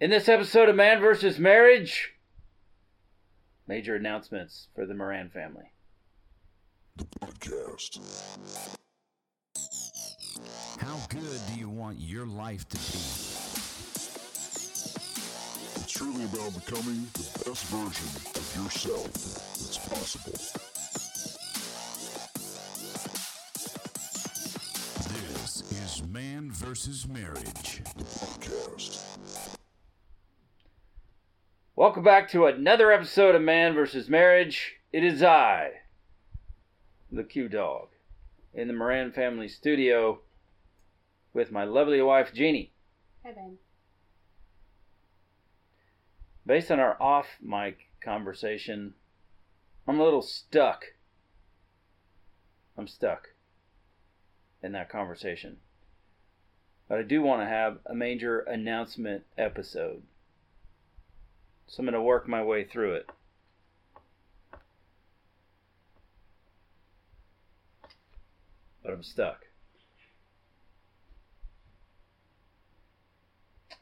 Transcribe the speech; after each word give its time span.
In 0.00 0.10
this 0.10 0.28
episode 0.28 0.68
of 0.68 0.76
Man 0.76 1.00
vs. 1.00 1.40
Marriage, 1.40 2.14
major 3.66 3.96
announcements 3.96 4.68
for 4.72 4.86
the 4.86 4.94
Moran 4.94 5.28
family. 5.28 5.72
Podcast. 7.20 7.98
How 10.78 10.96
good 11.08 11.40
do 11.52 11.58
you 11.58 11.68
want 11.68 11.98
your 11.98 12.26
life 12.26 12.68
to 12.68 12.76
be? 12.76 12.82
It's 15.82 16.00
really 16.00 16.24
about 16.26 16.54
becoming 16.64 17.08
the 17.14 17.42
best 17.44 17.64
version 17.64 18.08
of 18.36 18.56
yourself 18.56 19.12
that's 19.12 19.78
possible. 19.88 20.38
This 25.42 25.62
is 25.72 26.06
Man 26.06 26.52
vs. 26.52 27.08
Marriage. 27.08 27.82
The 27.96 28.04
podcast. 28.04 29.17
Welcome 31.78 32.02
back 32.02 32.28
to 32.30 32.46
another 32.46 32.90
episode 32.90 33.36
of 33.36 33.42
Man 33.42 33.72
vs. 33.72 34.08
Marriage. 34.08 34.78
It 34.92 35.04
is 35.04 35.22
I, 35.22 35.82
the 37.12 37.22
Q 37.22 37.48
Dog, 37.48 37.90
in 38.52 38.66
the 38.66 38.74
Moran 38.74 39.12
family 39.12 39.46
studio 39.46 40.18
with 41.32 41.52
my 41.52 41.62
lovely 41.62 42.02
wife, 42.02 42.34
Jeannie. 42.34 42.72
Hi, 43.24 43.30
Ben. 43.30 43.58
Based 46.44 46.72
on 46.72 46.80
our 46.80 47.00
off 47.00 47.28
mic 47.40 47.86
conversation, 48.02 48.94
I'm 49.86 50.00
a 50.00 50.04
little 50.04 50.20
stuck. 50.20 50.84
I'm 52.76 52.88
stuck 52.88 53.28
in 54.64 54.72
that 54.72 54.90
conversation. 54.90 55.58
But 56.88 56.98
I 56.98 57.02
do 57.02 57.22
want 57.22 57.42
to 57.42 57.46
have 57.46 57.78
a 57.86 57.94
major 57.94 58.40
announcement 58.40 59.26
episode. 59.38 60.02
So 61.68 61.80
I'm 61.80 61.84
going 61.84 61.92
to 61.92 62.02
work 62.02 62.26
my 62.26 62.42
way 62.42 62.64
through 62.64 62.94
it. 62.94 63.10
But 68.82 68.92
I'm 68.92 69.02
stuck. 69.02 69.44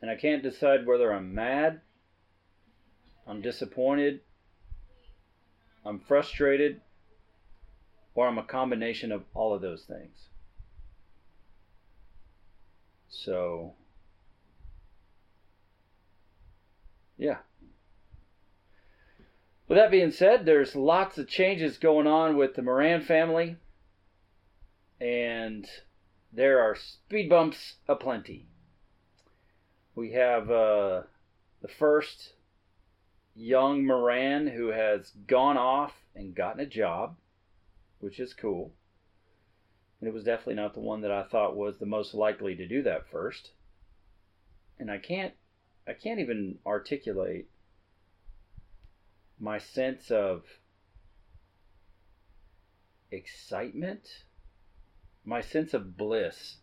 And 0.03 0.11
I 0.11 0.17
can't 0.17 0.43
decide 0.43 0.85
whether 0.85 1.13
I'm 1.13 1.35
mad, 1.35 1.81
I'm 3.27 3.41
disappointed, 3.41 4.21
I'm 5.85 6.01
frustrated, 6.01 6.81
or 8.15 8.27
I'm 8.27 8.39
a 8.39 8.43
combination 8.43 9.13
of 9.13 9.23
all 9.33 9.55
of 9.55 9.63
those 9.63 9.85
things. 9.85 10.17
So, 13.09 13.75
yeah. 17.17 17.39
With 19.69 19.79
that 19.79 19.91
being 19.91 20.13
said, 20.13 20.45
there's 20.45 20.77
lots 20.77 21.19
of 21.19 21.29
changes 21.29 21.79
going 21.79 22.07
on 22.07 22.37
with 22.37 22.55
the 22.55 22.63
Moran 22.63 23.03
family, 23.03 23.57
and 25.01 25.67
there 26.33 26.61
are 26.61 26.77
speed 26.77 27.29
bumps 27.29 27.75
aplenty. 27.89 28.47
We 29.97 30.13
have 30.13 30.51
uh, 30.51 31.03
the 31.63 31.69
first 31.69 32.35
young 33.35 33.85
Moran 33.85 34.47
who 34.47 34.69
has 34.69 35.11
gone 35.27 35.57
off 35.57 35.95
and 36.15 36.35
gotten 36.35 36.61
a 36.61 36.67
job, 36.67 37.17
which 37.99 38.21
is 38.21 38.35
cool. 38.35 38.73
And 40.01 40.09
it 40.09 40.15
was 40.15 40.25
definitely 40.25 40.55
not 40.55 40.75
the 40.75 40.81
one 40.81 41.01
that 41.01 41.11
I 41.11 41.25
thought 41.25 41.57
was 41.57 41.79
the 41.79 41.87
most 41.87 42.15
likely 42.15 42.55
to 42.55 42.69
do 42.69 42.83
that 42.83 43.09
first. 43.11 43.51
And 44.79 44.91
I 44.91 44.99
can't 44.99 45.35
I 45.89 45.93
can't 45.93 46.21
even 46.21 46.59
articulate 46.67 47.49
my 49.39 49.59
sense 49.59 50.11
of 50.11 50.45
excitement, 53.11 54.25
my 55.25 55.41
sense 55.41 55.75
of 55.75 55.97
bliss 55.97 56.57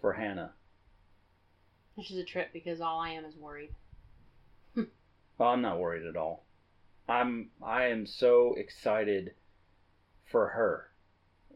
for 0.00 0.12
Hannah. 0.12 0.52
Which 1.94 2.10
is 2.10 2.18
a 2.18 2.24
trip 2.24 2.52
because 2.52 2.80
all 2.80 3.00
I 3.00 3.10
am 3.10 3.24
is 3.24 3.36
worried. 3.36 3.70
Well, 5.38 5.50
I'm 5.50 5.62
not 5.62 5.78
worried 5.78 6.04
at 6.04 6.16
all. 6.16 6.44
I'm 7.08 7.50
I 7.62 7.86
am 7.86 8.06
so 8.06 8.54
excited 8.54 9.34
for 10.24 10.48
her. 10.48 10.90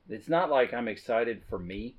It's 0.09 0.29
not 0.29 0.51
like 0.51 0.73
I'm 0.73 0.89
excited 0.89 1.43
for 1.49 1.59
me. 1.59 1.97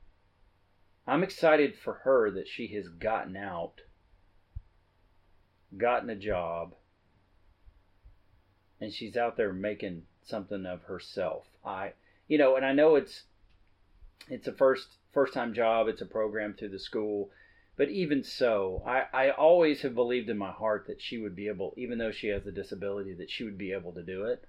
I'm 1.05 1.23
excited 1.23 1.75
for 1.75 1.95
her 2.05 2.31
that 2.31 2.47
she 2.47 2.67
has 2.75 2.87
gotten 2.87 3.35
out, 3.35 3.81
gotten 5.77 6.09
a 6.09 6.15
job, 6.15 6.73
and 8.83 8.93
she's 8.93 9.15
out 9.15 9.37
there 9.37 9.53
making 9.53 10.03
something 10.23 10.65
of 10.65 10.83
herself. 10.83 11.45
I 11.65 11.93
you 12.27 12.37
know, 12.37 12.57
and 12.57 12.65
I 12.65 12.73
know 12.73 12.95
it's 12.95 13.23
it's 14.29 14.47
a 14.47 14.51
first 14.51 14.87
first 15.13 15.33
time 15.33 15.53
job, 15.53 15.87
it's 15.87 16.01
a 16.01 16.05
program 16.05 16.53
through 16.53 16.69
the 16.69 16.79
school. 16.79 17.29
But 17.75 17.89
even 17.89 18.23
so, 18.23 18.83
I, 18.85 19.05
I 19.13 19.29
always 19.31 19.81
have 19.81 19.95
believed 19.95 20.29
in 20.29 20.37
my 20.37 20.51
heart 20.51 20.85
that 20.87 21.01
she 21.01 21.17
would 21.17 21.35
be 21.35 21.47
able, 21.47 21.73
even 21.75 21.97
though 21.97 22.11
she 22.11 22.27
has 22.27 22.45
a 22.45 22.51
disability, 22.51 23.13
that 23.15 23.31
she 23.31 23.43
would 23.43 23.57
be 23.57 23.71
able 23.71 23.93
to 23.93 24.03
do 24.03 24.25
it. 24.25 24.45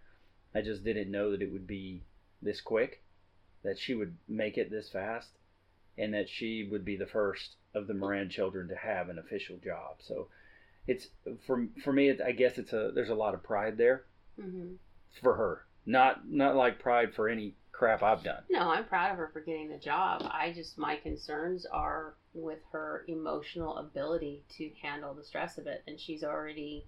I 0.55 0.61
just 0.61 0.85
didn't 0.85 1.11
know 1.11 1.31
that 1.31 1.41
it 1.41 1.51
would 1.51 1.67
be 1.67 2.03
this 2.43 2.61
quick, 2.61 3.03
that 3.63 3.79
she 3.79 3.95
would 3.95 4.15
make 4.29 4.59
it 4.59 4.71
this 4.71 4.91
fast, 4.91 5.31
and 5.97 6.13
that 6.13 6.29
she 6.29 6.69
would 6.71 6.85
be 6.85 6.97
the 6.97 7.07
first 7.07 7.57
of 7.75 7.87
the 7.87 7.95
Moran 7.95 8.29
children 8.29 8.69
to 8.69 8.77
have 8.77 9.09
an 9.09 9.19
official 9.19 9.57
job. 9.57 9.97
So 10.01 10.29
it's 10.87 11.09
for 11.47 11.69
for 11.83 11.93
me. 11.93 12.11
I 12.21 12.33
guess 12.33 12.59
it's 12.59 12.73
a 12.73 12.91
there's 12.95 13.09
a 13.09 13.15
lot 13.15 13.33
of 13.35 13.43
pride 13.43 13.79
there 13.79 14.05
hmm 14.41 14.75
for 15.21 15.35
her, 15.35 15.65
not 15.87 16.29
not 16.29 16.57
like 16.57 16.81
pride 16.81 17.15
for 17.15 17.29
any 17.29 17.55
crap 17.75 18.03
I've 18.03 18.23
done. 18.23 18.43
No, 18.51 18.71
I'm 18.71 18.85
proud 18.85 19.11
of 19.11 19.19
her 19.19 19.31
for 19.33 19.41
getting 19.41 19.69
the 19.69 19.79
job. 19.79 20.23
I 20.25 20.53
just, 20.53 20.79
my 20.79 20.97
concerns 20.97 21.67
are 21.67 22.15
with 22.33 22.61
her 22.73 23.05
emotional 23.09 23.77
ability 23.79 24.45
to 24.57 24.71
handle 24.81 25.13
the 25.13 25.25
stress 25.25 25.59
of 25.59 25.67
it. 25.67 25.83
And 25.87 25.99
she's 26.01 26.23
already 26.23 26.87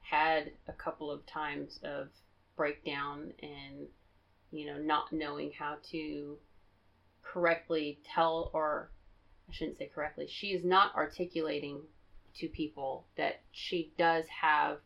had 0.00 0.52
a 0.68 0.72
couple 0.72 1.10
of 1.10 1.26
times 1.26 1.80
of 1.82 2.08
breakdown 2.56 3.32
and, 3.42 3.88
you 4.52 4.66
know, 4.66 4.78
not 4.78 5.12
knowing 5.12 5.52
how 5.58 5.76
to 5.90 6.38
correctly 7.22 7.98
tell, 8.14 8.50
or 8.54 8.90
I 9.48 9.52
shouldn't 9.52 9.78
say 9.78 9.90
correctly, 9.92 10.28
she 10.28 10.48
is 10.48 10.64
not 10.64 10.94
articulating 10.94 11.80
to 12.36 12.48
people 12.48 13.04
that 13.16 13.40
she 13.50 13.92
does 13.98 14.24
have 14.28 14.78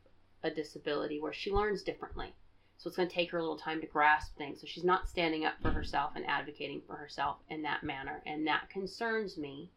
a 0.43 0.51
disability 0.51 1.21
where 1.21 1.33
she 1.33 1.51
learns 1.51 1.83
differently. 1.83 2.35
So 2.79 2.89
it's 2.89 2.97
going 2.97 3.09
to 3.09 3.15
take 3.15 3.31
her 3.31 3.39
a 3.39 3.43
little 3.43 3.59
time 3.59 3.81
to 3.81 3.87
grasp 3.87 4.37
things. 4.37 4.61
So 4.61 4.67
she's 4.67 4.83
not 4.83 5.09
standing 5.09 5.45
up 5.45 5.55
for 5.63 5.69
mm-hmm. 5.69 5.77
herself 5.77 6.13
and 6.17 6.27
advocating 6.27 6.83
for 6.87 6.97
herself 6.97 7.37
in 7.49 7.63
that 7.63 7.85
manner. 7.85 8.23
And 8.27 8.47
that 8.49 8.71
concerns 8.71 9.39
me 9.39 9.71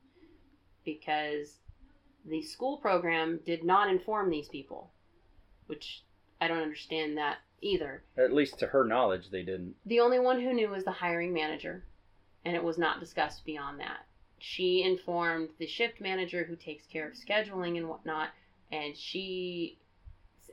because 0.83 1.59
the 2.25 2.41
school 2.41 2.77
program 2.77 3.39
did 3.45 3.63
not 3.63 3.89
inform 3.89 4.29
these 4.31 4.49
people, 4.49 4.91
which 5.67 6.03
I 6.41 6.47
don't 6.47 6.63
understand 6.63 7.17
that 7.17 7.37
either. 7.61 8.03
At 8.17 8.33
least 8.33 8.59
to 8.59 8.67
her 8.67 8.83
knowledge, 8.83 9.29
they 9.29 9.43
didn't. 9.43 9.75
The 9.85 9.99
only 9.99 10.19
one 10.19 10.41
who 10.41 10.53
knew 10.53 10.69
was 10.69 10.83
the 10.83 10.91
hiring 10.91 11.33
manager, 11.33 11.83
and 12.43 12.55
it 12.55 12.63
was 12.63 12.77
not 12.77 12.99
discussed 12.99 13.45
beyond 13.45 13.79
that. 13.79 14.05
She 14.39 14.83
informed 14.83 15.49
the 15.59 15.67
shift 15.67 16.01
manager 16.01 16.43
who 16.43 16.55
takes 16.55 16.85
care 16.85 17.07
of 17.07 17.13
scheduling 17.13 17.77
and 17.77 17.87
whatnot, 17.87 18.29
and 18.71 18.97
she 18.97 19.79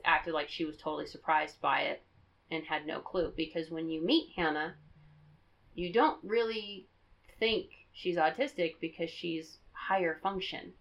acted 0.05 0.33
like 0.33 0.49
she 0.49 0.65
was 0.65 0.77
totally 0.77 1.07
surprised 1.07 1.61
by 1.61 1.81
it 1.81 2.03
and 2.51 2.63
had 2.63 2.85
no 2.85 2.99
clue. 2.99 3.33
Because 3.35 3.69
when 3.69 3.89
you 3.89 4.05
meet 4.05 4.33
Hannah, 4.35 4.75
you 5.73 5.91
don't 5.91 6.19
really 6.23 6.87
think 7.39 7.67
she's 7.91 8.17
autistic 8.17 8.75
because 8.79 9.09
she's 9.09 9.57
higher 9.71 10.19
function. 10.21 10.73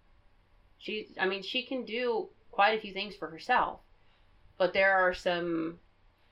She, 0.79 1.09
I 1.19 1.27
mean, 1.27 1.43
she 1.43 1.63
can 1.63 1.85
do 1.85 2.29
quite 2.51 2.77
a 2.77 2.81
few 2.81 2.93
things 2.93 3.15
for 3.17 3.29
herself, 3.29 3.81
but 4.59 4.73
there 4.73 4.97
are 4.97 5.15
some 5.15 5.79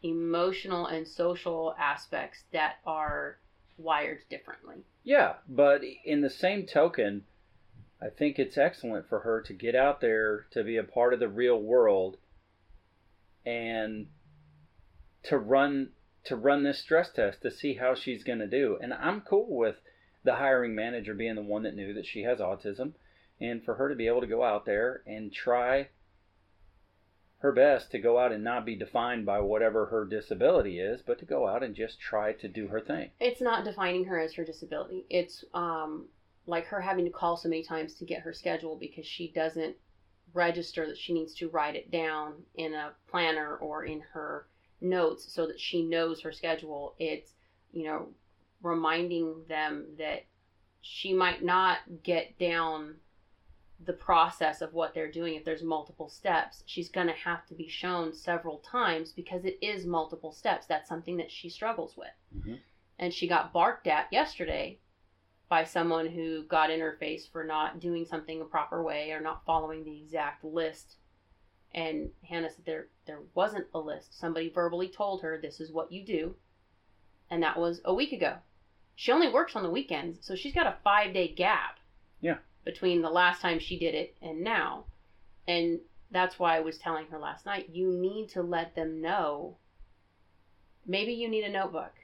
emotional 0.03 0.87
and 0.87 1.07
social 1.07 1.75
aspects 1.79 2.45
that 2.53 2.77
are 2.87 3.39
wired 3.77 4.21
differently. 4.29 4.77
Yeah, 5.05 5.35
but 5.49 5.83
in 6.05 6.21
the 6.21 6.31
same 6.31 6.67
token, 6.67 7.25
I 8.03 8.09
think 8.09 8.39
it's 8.39 8.59
excellent 8.59 9.09
for 9.09 9.21
her 9.21 9.41
to 9.43 9.53
get 9.53 9.75
out 9.75 10.01
there 10.01 10.47
to 10.53 10.65
be 10.65 10.77
a 10.77 10.85
part 10.85 11.15
of 11.15 11.21
the 11.21 11.29
real 11.29 11.61
world 11.61 12.17
and 13.45 14.07
to 15.25 15.39
run 15.39 15.91
to 16.25 16.37
run 16.37 16.63
this 16.63 16.79
stress 16.79 17.11
test 17.11 17.43
to 17.43 17.51
see 17.51 17.75
how 17.75 17.95
she's 17.95 18.25
going 18.25 18.39
to 18.39 18.47
do. 18.47 18.79
And 18.81 18.93
I'm 18.93 19.23
cool 19.23 19.57
with 19.57 19.77
the 20.23 20.35
hiring 20.35 20.75
manager 20.75 21.15
being 21.15 21.35
the 21.35 21.43
one 21.43 21.63
that 21.63 21.75
knew 21.75 21.95
that 21.95 22.07
she 22.07 22.23
has 22.23 22.41
autism 22.41 22.93
and 23.41 23.65
for 23.65 23.75
her 23.77 23.89
to 23.89 23.95
be 23.95 24.07
able 24.07 24.21
to 24.21 24.27
go 24.27 24.43
out 24.43 24.67
there 24.67 25.03
and 25.07 25.33
try 25.33 25.89
her 27.39 27.53
best 27.53 27.91
to 27.91 27.99
go 27.99 28.19
out 28.19 28.33
and 28.33 28.45
not 28.45 28.67
be 28.67 28.77
defined 28.77 29.25
by 29.25 29.41
whatever 29.41 29.87
her 29.87 30.05
disability 30.05 30.79
is, 30.79 31.01
but 31.01 31.19
to 31.19 31.25
go 31.25 31.49
out 31.49 31.63
and 31.63 31.75
just 31.75 31.99
try 31.99 32.35
to 32.35 32.49
do 32.49 32.69
her 32.69 32.81
thing. 32.81 33.11
It's 33.19 33.41
not 33.41 33.65
defining 33.65 34.05
her 34.05 34.21
as 34.21 34.35
her 34.35 34.45
disability. 34.45 35.07
It's 35.09 35.43
um, 35.55 36.09
like 36.47 36.67
her 36.67 36.83
having 36.83 37.07
to 37.07 37.11
call 37.11 37.39
so 37.39 37.49
many 37.49 37.63
times 37.63 37.95
to 37.95 38.05
get 38.05 38.21
her 38.21 38.35
schedule 38.35 38.77
because 38.77 39.07
she 39.07 39.33
doesn't 39.33 39.77
register 40.33 40.87
that 40.87 40.99
she 40.99 41.13
needs 41.13 41.35
to 41.35 41.49
write 41.49 41.77
it 41.77 41.91
down 41.91 42.35
in 42.55 42.75
a 42.75 42.93
planner 43.09 43.57
or 43.57 43.85
in 43.85 44.01
her 44.13 44.47
notes 44.81 45.33
so 45.33 45.47
that 45.47 45.61
she 45.61 45.83
knows 45.83 46.21
her 46.21 46.33
schedule. 46.33 46.95
It's, 46.99 47.35
you 47.73 47.85
know, 47.85 48.09
reminding 48.63 49.45
them 49.49 49.87
that 49.99 50.25
she 50.83 51.13
might 51.13 51.45
not 51.45 51.79
get 52.03 52.39
down 52.39 52.97
the 53.87 53.93
process 53.93 54.61
of 54.61 54.75
what 54.75 54.93
they're 54.93 55.11
doing 55.11 55.35
if 55.35 55.45
there's 55.45 55.63
multiple 55.63 56.09
steps. 56.09 56.63
She's 56.67 56.91
going 56.91 57.07
to 57.07 57.13
have 57.15 57.47
to 57.47 57.55
be 57.55 57.69
shown 57.69 58.13
several 58.13 58.59
times 58.59 59.13
because 59.13 59.45
it 59.45 59.59
is 59.63 59.87
multiple 59.87 60.33
steps. 60.33 60.67
That's 60.67 60.89
something 60.89 61.17
that 61.17 61.31
she 61.31 61.49
struggles 61.49 61.97
with. 61.97 62.09
Mhm. 62.37 62.61
And 62.99 63.15
she 63.15 63.27
got 63.27 63.53
barked 63.53 63.87
at 63.87 64.13
yesterday 64.13 64.79
by 65.51 65.65
someone 65.65 66.07
who 66.07 66.45
got 66.45 66.71
in 66.71 66.79
her 66.79 66.97
face 67.01 67.27
for 67.27 67.43
not 67.43 67.81
doing 67.81 68.07
something 68.07 68.41
a 68.41 68.45
proper 68.45 68.83
way 68.83 69.11
or 69.11 69.21
not 69.21 69.45
following 69.45 69.85
the 69.85 69.99
exact 69.99 70.45
list. 70.45 70.95
And 71.75 72.11
Hannah 72.27 72.51
said 72.51 72.65
there 72.65 72.87
there 73.05 73.19
wasn't 73.35 73.67
a 73.75 73.81
list. 73.81 74.19
Somebody 74.19 74.49
verbally 74.49 74.89
told 74.89 75.23
her 75.23 75.37
this 75.37 75.61
is 75.61 75.73
what 75.73 75.91
you 75.91 76.05
do. 76.05 76.37
And 77.29 77.43
that 77.43 77.59
was 77.59 77.81
a 77.85 77.93
week 77.93 78.13
ago. 78.13 78.37
She 78.95 79.11
only 79.11 79.29
works 79.29 79.57
on 79.57 79.63
the 79.65 79.71
weekends, 79.71 80.19
so 80.21 80.37
she's 80.37 80.55
got 80.55 80.67
a 80.67 80.77
5-day 80.87 81.29
gap 81.29 81.79
Yeah. 82.21 82.39
between 82.65 83.03
the 83.03 83.11
last 83.11 83.41
time 83.41 83.59
she 83.59 83.79
did 83.79 83.95
it 83.95 84.17
and 84.23 84.43
now. 84.43 84.85
And 85.49 85.81
that's 86.13 86.39
why 86.39 86.57
I 86.57 86.61
was 86.61 86.79
telling 86.79 87.07
her 87.07 87.19
last 87.19 87.45
night, 87.45 87.71
you 87.73 87.91
need 87.91 88.29
to 88.31 88.43
let 88.43 88.75
them 88.77 89.01
know 89.01 89.57
maybe 90.87 91.13
you 91.13 91.29
need 91.29 91.45
a 91.45 91.51
notebook. 91.51 91.95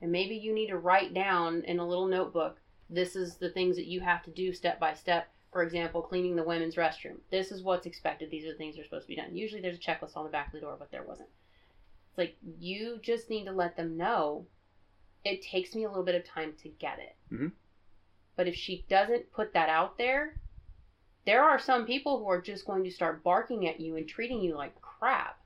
And 0.00 0.12
maybe 0.12 0.36
you 0.36 0.54
need 0.54 0.68
to 0.68 0.78
write 0.78 1.14
down 1.14 1.62
in 1.62 1.78
a 1.78 1.86
little 1.86 2.06
notebook 2.06 2.58
this 2.88 3.16
is 3.16 3.36
the 3.36 3.50
things 3.50 3.76
that 3.76 3.86
you 3.86 4.00
have 4.00 4.22
to 4.24 4.30
do 4.30 4.52
step 4.52 4.78
by 4.78 4.94
step. 4.94 5.28
For 5.52 5.62
example, 5.62 6.02
cleaning 6.02 6.36
the 6.36 6.44
women's 6.44 6.74
restroom. 6.76 7.18
This 7.30 7.50
is 7.50 7.62
what's 7.62 7.86
expected. 7.86 8.30
These 8.30 8.44
are 8.44 8.52
the 8.52 8.58
things 8.58 8.74
that 8.74 8.82
are 8.82 8.84
supposed 8.84 9.06
to 9.06 9.08
be 9.08 9.16
done. 9.16 9.34
Usually 9.34 9.62
there's 9.62 9.78
a 9.78 9.80
checklist 9.80 10.16
on 10.16 10.24
the 10.24 10.30
back 10.30 10.48
of 10.48 10.52
the 10.52 10.60
door, 10.60 10.76
but 10.78 10.90
there 10.90 11.04
wasn't. 11.04 11.30
It's 12.10 12.18
like 12.18 12.36
you 12.58 12.98
just 13.02 13.30
need 13.30 13.44
to 13.44 13.52
let 13.52 13.76
them 13.76 13.96
know 13.96 14.46
it 15.24 15.42
takes 15.42 15.74
me 15.74 15.84
a 15.84 15.88
little 15.88 16.04
bit 16.04 16.14
of 16.14 16.24
time 16.26 16.54
to 16.62 16.68
get 16.68 16.98
it. 16.98 17.16
Mhm. 17.32 17.52
But 18.36 18.48
if 18.48 18.54
she 18.54 18.84
doesn't 18.88 19.32
put 19.32 19.54
that 19.54 19.68
out 19.70 19.96
there, 19.96 20.40
there 21.24 21.42
are 21.42 21.58
some 21.58 21.86
people 21.86 22.18
who 22.18 22.28
are 22.28 22.40
just 22.40 22.66
going 22.66 22.84
to 22.84 22.90
start 22.90 23.24
barking 23.24 23.66
at 23.66 23.80
you 23.80 23.96
and 23.96 24.06
treating 24.06 24.40
you 24.40 24.54
like 24.54 24.80
crap. 24.80 25.40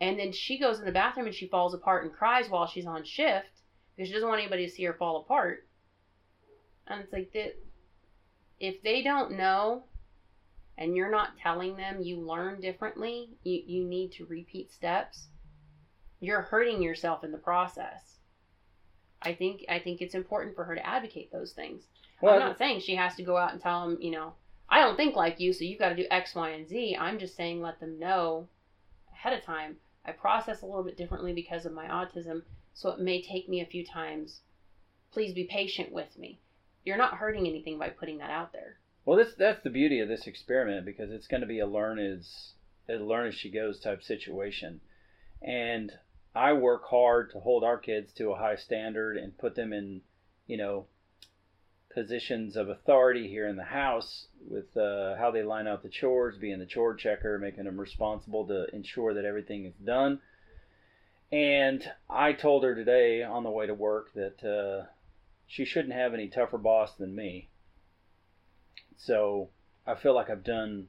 And 0.00 0.18
then 0.18 0.32
she 0.32 0.58
goes 0.58 0.80
in 0.80 0.84
the 0.84 0.92
bathroom 0.92 1.26
and 1.26 1.34
she 1.34 1.46
falls 1.46 1.74
apart 1.74 2.04
and 2.04 2.12
cries 2.12 2.50
while 2.50 2.66
she's 2.66 2.86
on 2.86 3.04
shift 3.04 3.62
because 3.94 4.08
she 4.08 4.14
doesn't 4.14 4.28
want 4.28 4.40
anybody 4.40 4.66
to 4.66 4.72
see 4.72 4.84
her 4.84 4.94
fall 4.94 5.18
apart. 5.18 5.67
And 6.88 7.00
it's 7.02 7.12
like 7.12 7.32
that 7.32 7.56
if 8.60 8.82
they 8.82 9.02
don't 9.02 9.32
know 9.32 9.84
and 10.76 10.96
you're 10.96 11.10
not 11.10 11.36
telling 11.38 11.76
them 11.76 12.00
you 12.00 12.20
learn 12.20 12.60
differently, 12.60 13.30
you, 13.42 13.62
you 13.66 13.84
need 13.84 14.12
to 14.12 14.24
repeat 14.26 14.72
steps, 14.72 15.28
you're 16.20 16.42
hurting 16.42 16.82
yourself 16.82 17.24
in 17.24 17.32
the 17.32 17.38
process. 17.38 18.16
I 19.20 19.34
think 19.34 19.64
I 19.68 19.80
think 19.80 20.00
it's 20.00 20.14
important 20.14 20.54
for 20.54 20.64
her 20.64 20.76
to 20.76 20.86
advocate 20.86 21.32
those 21.32 21.52
things. 21.52 21.82
Well, 22.20 22.34
I'm 22.34 22.40
not 22.40 22.58
saying 22.58 22.80
she 22.80 22.94
has 22.96 23.14
to 23.16 23.22
go 23.22 23.36
out 23.36 23.52
and 23.52 23.60
tell 23.60 23.88
them, 23.88 23.98
you 24.00 24.10
know, 24.10 24.34
I 24.68 24.80
don't 24.80 24.96
think 24.96 25.16
like 25.16 25.40
you, 25.40 25.52
so 25.52 25.64
you've 25.64 25.78
got 25.78 25.90
to 25.90 25.96
do 25.96 26.06
X, 26.10 26.34
Y, 26.34 26.50
and 26.50 26.68
Z. 26.68 26.96
I'm 26.98 27.18
just 27.18 27.36
saying 27.36 27.60
let 27.60 27.80
them 27.80 27.98
know 27.98 28.48
ahead 29.12 29.32
of 29.32 29.44
time. 29.44 29.76
I 30.04 30.12
process 30.12 30.62
a 30.62 30.66
little 30.66 30.84
bit 30.84 30.96
differently 30.96 31.32
because 31.32 31.66
of 31.66 31.72
my 31.72 31.86
autism, 31.86 32.42
so 32.74 32.90
it 32.90 33.00
may 33.00 33.20
take 33.20 33.48
me 33.48 33.60
a 33.60 33.66
few 33.66 33.84
times. 33.84 34.40
Please 35.12 35.32
be 35.34 35.44
patient 35.44 35.92
with 35.92 36.16
me. 36.18 36.40
You're 36.88 36.96
not 36.96 37.18
hurting 37.18 37.46
anything 37.46 37.78
by 37.78 37.90
putting 37.90 38.16
that 38.16 38.30
out 38.30 38.54
there. 38.54 38.78
Well, 39.04 39.18
this 39.18 39.34
that's 39.36 39.62
the 39.62 39.68
beauty 39.68 40.00
of 40.00 40.08
this 40.08 40.26
experiment 40.26 40.86
because 40.86 41.10
it's 41.10 41.26
going 41.26 41.42
to 41.42 41.46
be 41.46 41.58
a 41.58 41.66
learn 41.66 41.98
as 41.98 42.54
a 42.88 42.94
learn 42.94 43.28
as 43.28 43.34
she 43.34 43.50
goes 43.50 43.78
type 43.78 44.02
situation, 44.02 44.80
and 45.42 45.92
I 46.34 46.54
work 46.54 46.84
hard 46.86 47.30
to 47.32 47.40
hold 47.40 47.62
our 47.62 47.76
kids 47.76 48.10
to 48.14 48.30
a 48.30 48.38
high 48.38 48.56
standard 48.56 49.18
and 49.18 49.36
put 49.36 49.54
them 49.54 49.74
in, 49.74 50.00
you 50.46 50.56
know, 50.56 50.86
positions 51.92 52.56
of 52.56 52.70
authority 52.70 53.28
here 53.28 53.46
in 53.48 53.56
the 53.56 53.64
house 53.64 54.28
with 54.48 54.74
uh, 54.74 55.14
how 55.16 55.30
they 55.30 55.42
line 55.42 55.66
out 55.66 55.82
the 55.82 55.90
chores, 55.90 56.38
being 56.38 56.58
the 56.58 56.64
chore 56.64 56.94
checker, 56.94 57.38
making 57.38 57.64
them 57.64 57.78
responsible 57.78 58.46
to 58.46 58.64
ensure 58.74 59.12
that 59.12 59.26
everything 59.26 59.66
is 59.66 59.74
done. 59.84 60.20
And 61.30 61.84
I 62.08 62.32
told 62.32 62.64
her 62.64 62.74
today 62.74 63.22
on 63.22 63.42
the 63.42 63.50
way 63.50 63.66
to 63.66 63.74
work 63.74 64.14
that 64.14 64.42
uh, 64.42 64.86
she 65.48 65.64
shouldn't 65.64 65.94
have 65.94 66.14
any 66.14 66.28
tougher 66.28 66.58
boss 66.58 66.94
than 66.94 67.16
me. 67.16 67.48
So 68.96 69.48
I 69.86 69.94
feel 69.94 70.14
like 70.14 70.28
I've 70.28 70.44
done 70.44 70.88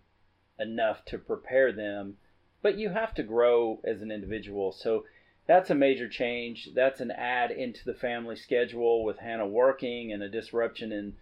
enough 0.60 1.06
to 1.06 1.18
prepare 1.18 1.72
them, 1.72 2.18
but 2.62 2.78
you 2.78 2.90
have 2.90 3.14
to 3.16 3.24
grow 3.24 3.80
as 3.86 4.02
an 4.02 4.12
individual. 4.12 4.74
So 4.74 5.06
that's 5.48 5.70
a 5.70 5.76
major 5.76 6.10
change. 6.10 6.70
That's 6.76 7.00
an 7.00 7.10
add 7.10 7.52
into 7.52 7.86
the 7.86 7.94
family 7.94 8.36
schedule 8.36 9.04
with 9.06 9.20
Hannah 9.20 9.48
working 9.48 10.12
and 10.12 10.22
a 10.22 10.30
disruption 10.30 10.92
in 10.92 11.16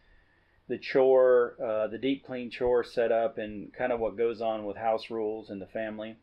the 0.67 0.79
chore, 0.79 1.55
uh, 1.63 1.87
the 1.87 1.99
deep 1.99 2.25
clean 2.25 2.49
chore 2.49 2.83
setup, 2.83 3.37
and 3.37 3.71
kind 3.71 3.93
of 3.93 3.99
what 3.99 4.17
goes 4.17 4.41
on 4.41 4.65
with 4.65 4.75
house 4.75 5.09
rules 5.11 5.49
and 5.49 5.61
the 5.61 5.67
family. 5.67 6.17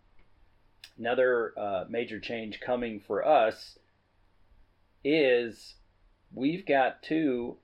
Another 0.99 1.55
uh, 1.57 1.85
major 1.89 2.19
change 2.19 2.61
coming 2.61 3.01
for 3.01 3.27
us 3.27 3.79
is 5.03 5.77
we've 6.35 6.67
got 6.67 7.03
two 7.03 7.57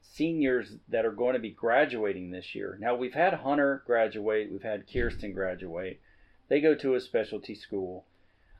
seniors 0.00 0.72
that 0.88 1.04
are 1.04 1.12
going 1.12 1.34
to 1.34 1.40
be 1.40 1.50
graduating 1.50 2.30
this 2.30 2.54
year. 2.54 2.78
Now, 2.80 2.94
we've 2.94 3.14
had 3.14 3.34
Hunter 3.34 3.82
graduate, 3.86 4.50
we've 4.50 4.62
had 4.62 4.90
Kirsten 4.90 5.32
graduate. 5.32 6.00
They 6.48 6.60
go 6.60 6.74
to 6.76 6.94
a 6.94 7.00
specialty 7.00 7.54
school, 7.54 8.06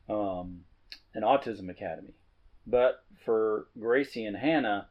um, 0.08 0.64
an 1.14 1.22
autism 1.22 1.70
academy. 1.70 2.14
But 2.66 3.02
for 3.24 3.68
Gracie 3.78 4.26
and 4.26 4.36
Hannah, 4.36 4.88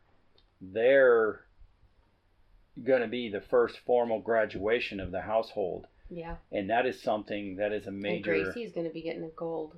they're 0.59 1.41
going 2.83 3.01
to 3.01 3.07
be 3.07 3.29
the 3.29 3.41
first 3.41 3.77
formal 3.85 4.19
graduation 4.19 4.99
of 4.99 5.11
the 5.11 5.21
household. 5.21 5.87
Yeah. 6.09 6.37
And 6.51 6.69
that 6.69 6.85
is 6.85 7.01
something 7.01 7.57
that 7.57 7.71
is 7.71 7.85
a 7.85 7.91
major. 7.91 8.33
And. 8.33 8.45
Gracie's 8.45 8.71
going 8.71 8.87
to 8.87 8.93
be 8.93 9.01
getting 9.01 9.23
a 9.23 9.29
gold, 9.29 9.75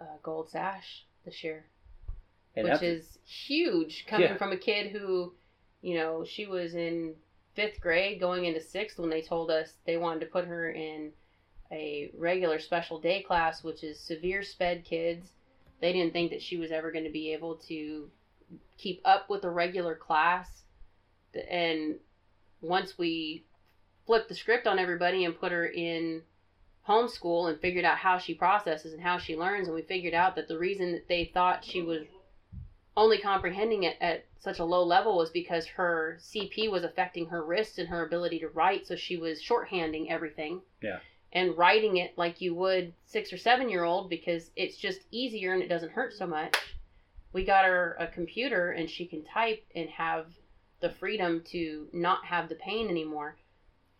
uh, 0.00 0.16
gold 0.22 0.50
sash 0.50 1.04
this 1.24 1.44
year. 1.44 1.66
And 2.56 2.68
which 2.68 2.82
is 2.82 3.18
huge 3.24 4.06
coming 4.06 4.28
Yeah. 4.28 4.36
from 4.36 4.52
a 4.52 4.56
kid 4.56 4.90
who, 4.92 5.32
you 5.80 5.96
know, 5.96 6.24
she 6.24 6.46
was 6.46 6.74
in 6.74 7.14
fifth 7.54 7.80
grade 7.80 8.20
going 8.20 8.44
into 8.44 8.60
sixth 8.60 8.98
when 8.98 9.10
they 9.10 9.22
told 9.22 9.50
us 9.50 9.74
they 9.84 9.96
wanted 9.96 10.20
to 10.20 10.26
put 10.26 10.46
her 10.46 10.70
in 10.70 11.12
a 11.70 12.10
regular 12.16 12.58
special 12.58 12.98
day 12.98 13.22
class, 13.22 13.62
which 13.64 13.82
is 13.82 13.98
severe 13.98 14.42
sped 14.42 14.84
kids. 14.84 15.32
They 15.80 15.92
didn't 15.92 16.12
think 16.12 16.30
that 16.30 16.42
she 16.42 16.56
was 16.56 16.70
ever 16.70 16.92
going 16.92 17.04
to 17.04 17.10
be 17.10 17.32
able 17.32 17.56
to 17.68 18.10
keep 18.78 19.00
up 19.04 19.30
with 19.30 19.44
a 19.44 19.50
regular 19.50 19.94
class. 19.94 20.62
And 21.50 21.96
once 22.60 22.98
we 22.98 23.44
flipped 24.06 24.28
the 24.28 24.34
script 24.34 24.66
on 24.66 24.78
everybody 24.78 25.24
and 25.24 25.38
put 25.38 25.52
her 25.52 25.66
in 25.66 26.22
homeschool 26.86 27.48
and 27.48 27.60
figured 27.60 27.84
out 27.84 27.96
how 27.96 28.18
she 28.18 28.34
processes 28.34 28.92
and 28.92 29.02
how 29.02 29.18
she 29.18 29.36
learns, 29.36 29.66
and 29.66 29.74
we 29.74 29.82
figured 29.82 30.14
out 30.14 30.36
that 30.36 30.48
the 30.48 30.58
reason 30.58 30.92
that 30.92 31.08
they 31.08 31.30
thought 31.32 31.64
she 31.64 31.80
was 31.80 32.02
only 32.96 33.18
comprehending 33.18 33.84
it 33.84 33.96
at 34.00 34.26
such 34.38 34.58
a 34.58 34.64
low 34.64 34.84
level 34.84 35.16
was 35.16 35.30
because 35.30 35.66
her 35.66 36.18
CP 36.20 36.70
was 36.70 36.84
affecting 36.84 37.26
her 37.26 37.44
wrists 37.44 37.78
and 37.78 37.88
her 37.88 38.04
ability 38.04 38.38
to 38.40 38.48
write, 38.48 38.86
so 38.86 38.96
she 38.96 39.16
was 39.16 39.42
shorthanding 39.42 40.10
everything. 40.10 40.60
Yeah. 40.82 40.98
And 41.32 41.56
writing 41.56 41.96
it 41.96 42.18
like 42.18 42.42
you 42.42 42.54
would 42.54 42.92
six 43.06 43.32
or 43.32 43.38
seven 43.38 43.70
year 43.70 43.84
old 43.84 44.10
because 44.10 44.50
it's 44.56 44.76
just 44.76 45.00
easier 45.10 45.54
and 45.54 45.62
it 45.62 45.68
doesn't 45.68 45.92
hurt 45.92 46.12
so 46.12 46.26
much. 46.26 46.54
We 47.32 47.44
got 47.44 47.64
her 47.64 47.96
a 47.98 48.06
computer 48.06 48.72
and 48.72 48.90
she 48.90 49.06
can 49.06 49.24
type 49.24 49.64
and 49.74 49.88
have 49.88 50.26
the 50.80 50.90
freedom 50.90 51.42
to 51.52 51.88
not 51.94 52.26
have 52.26 52.50
the 52.50 52.56
pain 52.56 52.90
anymore. 52.90 53.36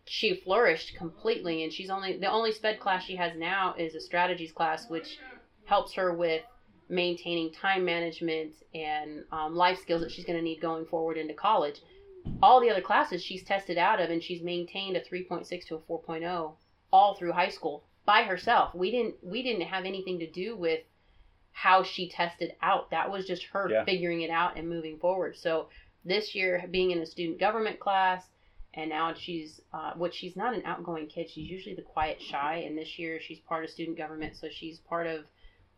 She 0.05 0.35
flourished 0.35 0.95
completely 0.95 1.63
and 1.63 1.73
she's 1.73 1.89
only 1.89 2.17
the 2.17 2.29
only 2.29 2.51
sped 2.51 2.79
class 2.79 3.05
she 3.05 3.15
has 3.15 3.35
now 3.35 3.73
is 3.75 3.95
a 3.95 4.01
strategies 4.01 4.51
class 4.51 4.87
which 4.87 5.17
helps 5.65 5.93
her 5.93 6.13
with 6.13 6.43
maintaining 6.93 7.51
time 7.51 7.83
management 7.85 8.53
and 8.73 9.23
um, 9.31 9.55
life 9.55 9.79
skills 9.79 10.01
that 10.01 10.11
she's 10.11 10.25
going 10.25 10.37
to 10.37 10.43
need 10.43 10.61
going 10.61 10.85
forward 10.85 11.17
into 11.17 11.33
college. 11.33 11.81
All 12.41 12.61
the 12.61 12.69
other 12.69 12.81
classes 12.81 13.23
she's 13.23 13.43
tested 13.43 13.77
out 13.77 13.99
of, 13.99 14.09
and 14.09 14.23
she's 14.23 14.41
maintained 14.41 14.95
a 14.95 15.01
3.6 15.01 15.67
to 15.67 15.75
a 15.75 15.79
4.0 15.79 16.53
all 16.91 17.15
through 17.15 17.31
high 17.33 17.49
school 17.49 17.83
by 18.05 18.23
herself. 18.23 18.73
We 18.75 18.91
didn't 18.91 19.15
we 19.23 19.41
didn't 19.43 19.67
have 19.67 19.85
anything 19.85 20.19
to 20.19 20.29
do 20.29 20.55
with 20.55 20.81
how 21.51 21.83
she 21.83 22.09
tested 22.09 22.53
out. 22.61 22.91
That 22.91 23.11
was 23.11 23.25
just 23.25 23.43
her 23.45 23.69
Yeah. 23.69 23.83
figuring 23.83 24.21
it 24.21 24.29
out 24.29 24.57
and 24.57 24.69
moving 24.69 24.97
forward. 24.99 25.35
So 25.37 25.69
this 26.05 26.35
year, 26.35 26.65
being 26.69 26.91
in 26.91 26.99
a 26.99 27.05
student 27.05 27.39
government 27.39 27.79
class, 27.79 28.25
and 28.73 28.89
now 28.89 29.13
she's 29.13 29.61
uh, 29.73 29.93
what 29.95 30.13
she's 30.13 30.35
not 30.35 30.53
an 30.53 30.63
outgoing 30.65 31.07
kid. 31.07 31.29
She's 31.29 31.49
usually 31.49 31.75
the 31.75 31.81
quiet, 31.81 32.21
shy, 32.21 32.63
and 32.65 32.77
this 32.77 32.97
year 32.99 33.19
she's 33.19 33.39
part 33.39 33.63
of 33.63 33.69
student 33.69 33.97
government, 33.97 34.35
so 34.35 34.47
she's 34.49 34.79
part 34.79 35.07
of 35.07 35.25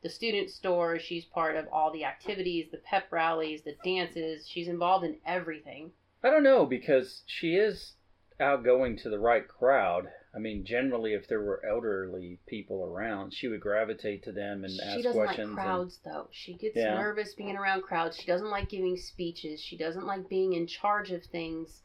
the 0.06 0.10
student 0.12 0.52
store. 0.52 1.00
She's 1.00 1.26
part 1.26 1.56
of 1.56 1.66
all 1.72 1.92
the 1.92 2.06
activities, 2.06 2.68
the 2.72 2.78
pep 2.78 3.12
rallies, 3.12 3.64
the 3.64 3.76
dances. 3.84 4.48
She's 4.48 4.68
involved 4.68 5.04
in 5.04 5.18
everything. 5.26 5.90
I 6.24 6.30
don't 6.30 6.44
know 6.44 6.68
because 6.68 7.24
she 7.26 7.56
is 7.56 7.94
outgoing 8.40 8.98
to 8.98 9.10
the 9.10 9.18
right 9.18 9.48
crowd. 9.48 10.06
I 10.36 10.38
mean, 10.38 10.64
generally, 10.64 11.14
if 11.16 11.28
there 11.28 11.42
were 11.42 11.66
elderly 11.68 12.38
people 12.46 12.84
around, 12.84 13.34
she 13.34 13.48
would 13.48 13.62
gravitate 13.62 14.24
to 14.26 14.32
them 14.32 14.64
and 14.64 14.66
ask 14.66 14.76
questions. 14.76 14.92
she 14.94 14.98
ask 15.00 15.04
doesn't 15.06 15.24
questions. 15.26 15.50
like 15.56 15.66
crowds 15.66 16.00
though. 16.06 16.28
She 16.32 16.54
gets 16.54 16.76
Yeah. 16.76 16.94
nervous 17.00 17.34
being 17.34 17.58
around 17.58 17.82
crowds. 17.82 18.16
She 18.16 18.28
doesn't 18.28 18.52
like 18.52 18.70
giving 18.70 18.98
speeches. 18.98 19.60
She 19.60 19.76
doesn't 19.76 20.06
like 20.06 20.30
being 20.30 20.54
in 20.54 20.68
charge 20.68 21.10
of 21.12 21.24
things 21.24 21.82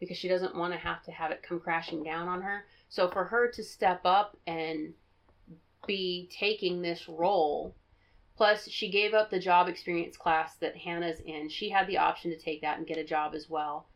because 0.00 0.16
she 0.16 0.26
doesn't 0.26 0.56
want 0.56 0.72
to 0.72 0.80
have 0.80 1.04
to 1.04 1.12
have 1.12 1.30
it 1.30 1.44
come 1.44 1.60
crashing 1.60 2.02
down 2.02 2.26
on 2.26 2.42
her. 2.42 2.64
So 2.88 3.08
for 3.08 3.22
her 3.22 3.48
to 3.52 3.62
step 3.62 4.00
up 4.04 4.36
and 4.48 4.94
be 5.86 6.28
taking 6.30 6.82
this 6.82 7.08
role, 7.08 7.74
plus 8.36 8.68
she 8.68 8.90
gave 8.90 9.14
up 9.14 9.30
the 9.30 9.38
job 9.38 9.68
experience 9.68 10.16
class 10.16 10.56
that 10.56 10.76
Hannah's 10.76 11.20
in. 11.20 11.48
She 11.48 11.70
had 11.70 11.86
the 11.86 11.98
option 11.98 12.30
to 12.30 12.38
take 12.38 12.60
that 12.62 12.78
and 12.78 12.86
get 12.86 12.98
a 12.98 13.04
job 13.04 13.34
as 13.34 13.48
well. 13.48 13.88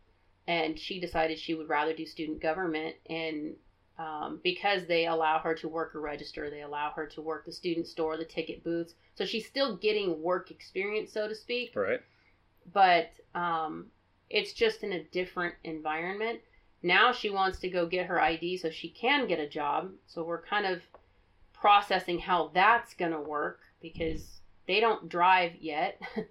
And 0.47 0.78
she 0.78 1.00
decided 1.00 1.38
she 1.38 1.55
would 1.55 1.69
rather 1.69 1.93
do 1.93 2.07
student 2.07 2.40
government 2.40 2.97
and 3.11 3.57
um, 3.99 4.40
because 4.45 4.87
they 4.87 5.07
allow 5.07 5.38
her 5.38 5.55
to 5.55 5.69
work 5.69 5.95
a 5.95 5.99
register, 5.99 6.50
they 6.50 6.62
allow 6.62 6.90
her 6.90 7.07
to 7.07 7.23
work 7.23 7.47
the 7.47 7.52
student 7.52 7.87
store, 7.87 8.16
the 8.16 8.25
ticket 8.25 8.62
booths. 8.62 8.95
So 9.14 9.25
she's 9.25 9.47
still 9.47 9.76
getting 9.76 10.23
work 10.23 10.50
experience, 10.50 11.12
so 11.12 11.26
to 11.26 11.35
speak, 11.35 11.75
right. 11.75 12.00
but 12.73 13.12
um, 13.35 13.87
it's 14.28 14.52
just 14.52 14.83
in 14.83 14.93
a 14.93 15.05
different 15.05 15.55
environment. 15.64 16.40
Now 16.83 17.11
she 17.11 17.31
wants 17.31 17.59
to 17.61 17.71
go 17.71 17.87
get 17.87 18.07
her 18.07 18.21
ID 18.21 18.59
so 18.59 18.71
she 18.71 18.90
can 18.90 19.26
get 19.26 19.40
a 19.40 19.49
job. 19.49 19.90
So 20.07 20.23
we're 20.23 20.43
kind 20.43 20.66
of 20.66 20.83
processing 21.60 22.18
how 22.18 22.50
that's 22.54 22.94
going 22.94 23.12
to 23.12 23.20
work 23.20 23.60
because 23.80 24.40
they 24.66 24.80
don't 24.80 25.08
drive 25.08 25.52
yet. 25.60 26.00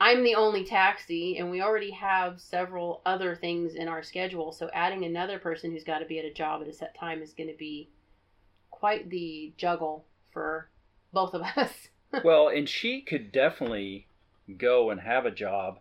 I'm 0.00 0.24
the 0.24 0.34
only 0.34 0.64
taxi, 0.64 1.38
and 1.38 1.50
we 1.50 1.62
already 1.62 1.90
have 1.92 2.40
several 2.40 3.00
other 3.06 3.34
things 3.34 3.74
in 3.74 3.88
our 3.88 4.02
schedule. 4.02 4.52
So 4.52 4.68
adding 4.74 5.04
another 5.04 5.38
person 5.38 5.70
who's 5.70 5.84
got 5.84 6.00
to 6.00 6.04
be 6.04 6.18
at 6.18 6.24
a 6.26 6.32
job 6.32 6.60
at 6.60 6.68
a 6.68 6.72
set 6.72 6.94
time 6.98 7.22
is 7.22 7.32
going 7.32 7.48
to 7.48 7.56
be 7.56 7.88
quite 8.70 9.08
the 9.08 9.54
juggle 9.56 10.04
for 10.32 10.68
both 11.12 11.32
of 11.32 11.42
us. 11.56 11.88
well, 12.24 12.48
and 12.48 12.68
she 12.68 13.00
could 13.00 13.32
definitely 13.32 14.06
go 14.58 14.90
and 14.90 15.00
have 15.00 15.24
a 15.24 15.30
job. 15.30 15.78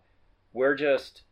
We're 0.54 0.76
just 0.76 1.24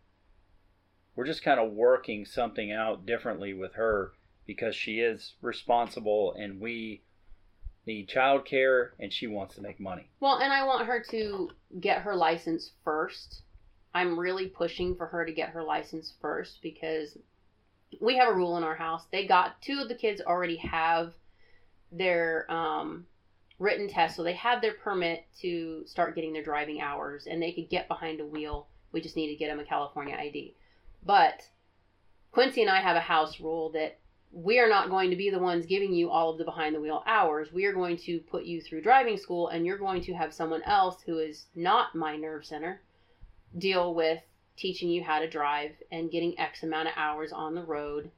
we're 1.16 1.26
just 1.26 1.44
kind 1.44 1.60
of 1.60 1.72
working 1.72 2.26
something 2.26 2.72
out 2.72 3.06
differently 3.06 3.54
with 3.54 3.76
her 3.76 4.12
because 4.46 4.76
she 4.76 5.00
is 5.00 5.34
responsible 5.42 6.36
and 6.38 6.60
we 6.60 7.02
need 7.86 8.10
childcare 8.10 8.90
and 9.00 9.12
she 9.12 9.28
wants 9.28 9.56
to 9.56 9.62
make 9.62 9.80
money. 9.80 10.08
Well, 10.20 10.38
and 10.38 10.52
I 10.54 10.66
want 10.66 10.88
her 10.88 11.04
to 11.12 11.50
get 11.80 12.02
her 12.02 12.16
license 12.16 12.72
first. 12.84 13.42
I'm 13.94 14.20
really 14.20 14.48
pushing 14.48 14.96
for 14.96 15.06
her 15.08 15.26
to 15.26 15.34
get 15.34 15.50
her 15.50 15.64
license 15.64 16.14
first 16.22 16.60
because 16.62 17.18
we 18.02 18.18
have 18.18 18.30
a 18.30 18.34
rule 18.34 18.58
in 18.58 18.64
our 18.64 18.76
house. 18.76 19.06
They 19.12 19.28
got 19.28 19.62
two 19.62 19.80
of 19.80 19.88
the 19.88 19.96
kids 19.96 20.22
already 20.22 20.58
have 20.58 21.14
their 21.92 22.50
um, 22.52 23.06
written 23.60 23.88
test, 23.88 24.16
so 24.16 24.24
they 24.24 24.34
have 24.34 24.62
their 24.62 24.74
permit 24.74 25.26
to 25.42 25.84
start 25.86 26.16
getting 26.16 26.34
their 26.34 26.44
driving 26.44 26.82
hours, 26.82 27.28
and 27.28 27.42
they 27.42 27.52
could 27.52 27.70
get 27.70 27.88
behind 27.88 28.20
a 28.20 28.26
wheel. 28.26 28.68
We 28.92 29.02
just 29.02 29.16
need 29.16 29.28
to 29.28 29.36
get 29.36 29.48
them 29.48 29.60
a 29.60 29.64
California 29.64 30.16
ID. 30.16 30.56
But 31.06 31.48
Quincy 32.32 32.62
and 32.62 32.72
I 32.72 32.82
have 32.82 32.96
a 32.96 33.02
house 33.02 33.40
rule 33.40 33.72
that 33.72 34.00
we 34.34 34.60
are 34.60 34.68
not 34.68 34.90
going 34.90 35.12
to 35.12 35.16
be 35.16 35.30
the 35.30 35.40
ones 35.40 35.68
giving 35.68 35.94
you 35.94 36.10
all 36.10 36.32
of 36.32 36.40
the 36.40 36.44
behind 36.44 36.74
the 36.74 36.82
wheel 36.82 37.04
hours. 37.06 37.54
We 37.54 37.66
are 37.66 37.74
going 37.74 37.98
to 37.98 38.20
put 38.20 38.46
you 38.46 38.62
through 38.62 38.82
driving 38.82 39.18
school, 39.18 39.50
and 39.50 39.64
you're 39.64 39.78
going 39.78 40.02
to 40.04 40.14
have 40.14 40.34
someone 40.34 40.64
else 40.64 40.98
who 41.06 41.20
is 41.20 41.46
not 41.56 41.94
my 41.94 42.16
nerve 42.16 42.44
center 42.44 42.82
deal 43.56 43.94
with 43.94 44.20
teaching 44.58 44.90
you 44.90 45.04
how 45.04 45.20
to 45.20 45.30
drive 45.30 45.72
and 45.92 46.10
getting 46.10 46.38
X 46.40 46.64
amount 46.64 46.88
of 46.88 46.96
hours 46.98 47.32
on 47.32 47.54
the 47.54 47.62
road. 47.62 48.10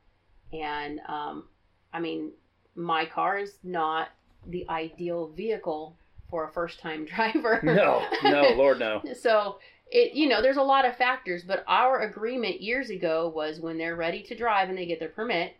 And 0.53 1.01
um, 1.07 1.49
I 1.91 1.99
mean, 1.99 2.31
my 2.75 3.05
car 3.05 3.37
is 3.37 3.57
not 3.61 4.07
the 4.47 4.65
ideal 4.69 5.27
vehicle 5.27 5.97
for 6.29 6.47
a 6.47 6.51
first 6.53 6.79
time 6.79 7.05
driver. 7.13 7.59
No, 7.61 8.05
no, 8.23 8.53
Lord 8.55 8.79
no. 8.79 9.01
So 9.15 9.57
it 9.91 10.13
you 10.13 10.27
know 10.27 10.41
there's 10.41 10.57
a 10.57 10.63
lot 10.63 10.83
of 10.83 10.97
factors 10.97 11.43
but 11.43 11.63
our 11.67 12.01
agreement 12.01 12.59
years 12.59 12.89
ago 12.89 13.31
was 13.35 13.59
when 13.59 13.77
they're 13.77 13.95
ready 13.95 14.23
to 14.23 14.35
drive 14.35 14.67
and 14.67 14.75
they 14.75 14.87
get 14.87 14.99
their 14.99 15.09
permit 15.09 15.53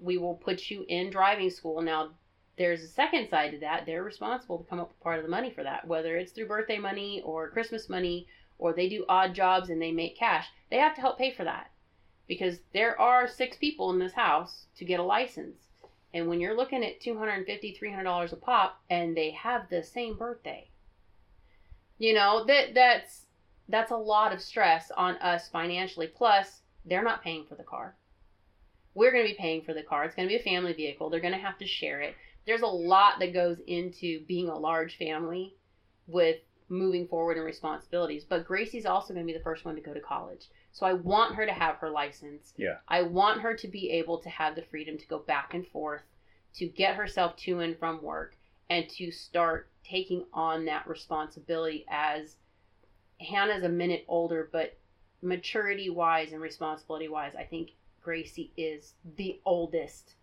we 0.00 0.18
will 0.18 0.34
put 0.34 0.70
you 0.70 0.84
in 0.88 1.10
driving 1.10 1.50
school 1.50 1.80
now 1.82 2.10
there's 2.56 2.82
a 2.82 2.88
second 2.88 3.28
side 3.28 3.52
to 3.52 3.58
that 3.58 3.86
they're 3.86 4.02
responsible 4.02 4.58
to 4.58 4.64
come 4.64 4.80
up 4.80 4.88
with 4.88 5.00
part 5.00 5.18
of 5.18 5.24
the 5.24 5.30
money 5.30 5.50
for 5.50 5.62
that 5.62 5.86
whether 5.86 6.16
it's 6.16 6.32
through 6.32 6.46
birthday 6.46 6.78
money 6.78 7.22
or 7.24 7.50
christmas 7.50 7.88
money 7.88 8.26
or 8.58 8.72
they 8.72 8.88
do 8.88 9.04
odd 9.08 9.34
jobs 9.34 9.70
and 9.70 9.80
they 9.80 9.92
make 9.92 10.16
cash 10.16 10.46
they 10.70 10.76
have 10.76 10.94
to 10.94 11.00
help 11.00 11.18
pay 11.18 11.32
for 11.32 11.44
that 11.44 11.70
because 12.26 12.58
there 12.74 12.98
are 13.00 13.26
six 13.26 13.56
people 13.56 13.90
in 13.90 13.98
this 13.98 14.12
house 14.12 14.66
to 14.76 14.84
get 14.84 15.00
a 15.00 15.02
license 15.02 15.56
and 16.14 16.26
when 16.26 16.40
you're 16.40 16.56
looking 16.56 16.82
at 16.82 17.00
$250, 17.02 17.78
300 17.78 18.02
dollars 18.02 18.32
a 18.32 18.36
pop 18.36 18.80
and 18.90 19.16
they 19.16 19.30
have 19.30 19.68
the 19.68 19.82
same 19.82 20.16
birthday 20.16 20.68
you 21.98 22.14
know 22.14 22.44
that 22.44 22.74
that's 22.74 23.26
that's 23.68 23.90
a 23.90 23.96
lot 23.96 24.32
of 24.32 24.40
stress 24.40 24.90
on 24.96 25.16
us 25.16 25.48
financially. 25.48 26.06
Plus, 26.06 26.62
they're 26.84 27.04
not 27.04 27.22
paying 27.22 27.44
for 27.44 27.54
the 27.54 27.62
car. 27.62 27.96
We're 28.94 29.12
going 29.12 29.24
to 29.24 29.32
be 29.32 29.38
paying 29.38 29.62
for 29.62 29.74
the 29.74 29.82
car. 29.82 30.04
It's 30.04 30.14
going 30.14 30.28
to 30.28 30.34
be 30.34 30.40
a 30.40 30.42
family 30.42 30.72
vehicle. 30.72 31.10
They're 31.10 31.20
going 31.20 31.34
to 31.34 31.38
have 31.38 31.58
to 31.58 31.66
share 31.66 32.00
it. 32.00 32.14
There's 32.46 32.62
a 32.62 32.66
lot 32.66 33.18
that 33.20 33.34
goes 33.34 33.58
into 33.66 34.24
being 34.26 34.48
a 34.48 34.58
large 34.58 34.96
family 34.96 35.54
with 36.06 36.38
moving 36.68 37.06
forward 37.06 37.36
in 37.36 37.44
responsibilities. 37.44 38.24
But 38.24 38.46
Gracie's 38.46 38.86
also 38.86 39.14
going 39.14 39.26
to 39.26 39.32
be 39.32 39.36
the 39.36 39.44
first 39.44 39.64
one 39.64 39.74
to 39.74 39.80
go 39.80 39.94
to 39.94 40.00
college. 40.00 40.46
So 40.72 40.86
I 40.86 40.94
want 40.94 41.34
her 41.36 41.46
to 41.46 41.52
have 41.52 41.76
her 41.76 41.90
license. 41.90 42.52
Yeah. 42.56 42.76
I 42.88 43.02
want 43.02 43.40
her 43.40 43.54
to 43.54 43.68
be 43.68 43.90
able 43.92 44.18
to 44.18 44.28
have 44.28 44.54
the 44.54 44.62
freedom 44.62 44.98
to 44.98 45.06
go 45.06 45.18
back 45.18 45.54
and 45.54 45.66
forth, 45.66 46.02
to 46.54 46.66
get 46.66 46.96
herself 46.96 47.36
to 47.38 47.60
and 47.60 47.78
from 47.78 48.02
work, 48.02 48.36
and 48.70 48.88
to 48.90 49.10
start 49.10 49.70
taking 49.84 50.24
on 50.32 50.66
that 50.66 50.86
responsibility 50.86 51.86
as 51.88 52.36
Hannah's 53.20 53.64
a 53.64 53.68
minute 53.68 54.04
older, 54.08 54.48
but 54.52 54.78
maturity 55.22 55.90
wise 55.90 56.32
and 56.32 56.40
responsibility 56.40 57.08
wise, 57.08 57.32
I 57.36 57.44
think 57.44 57.70
Gracie 58.12 58.50
is 58.56 58.94
the 59.18 59.38
oldest 59.44 60.14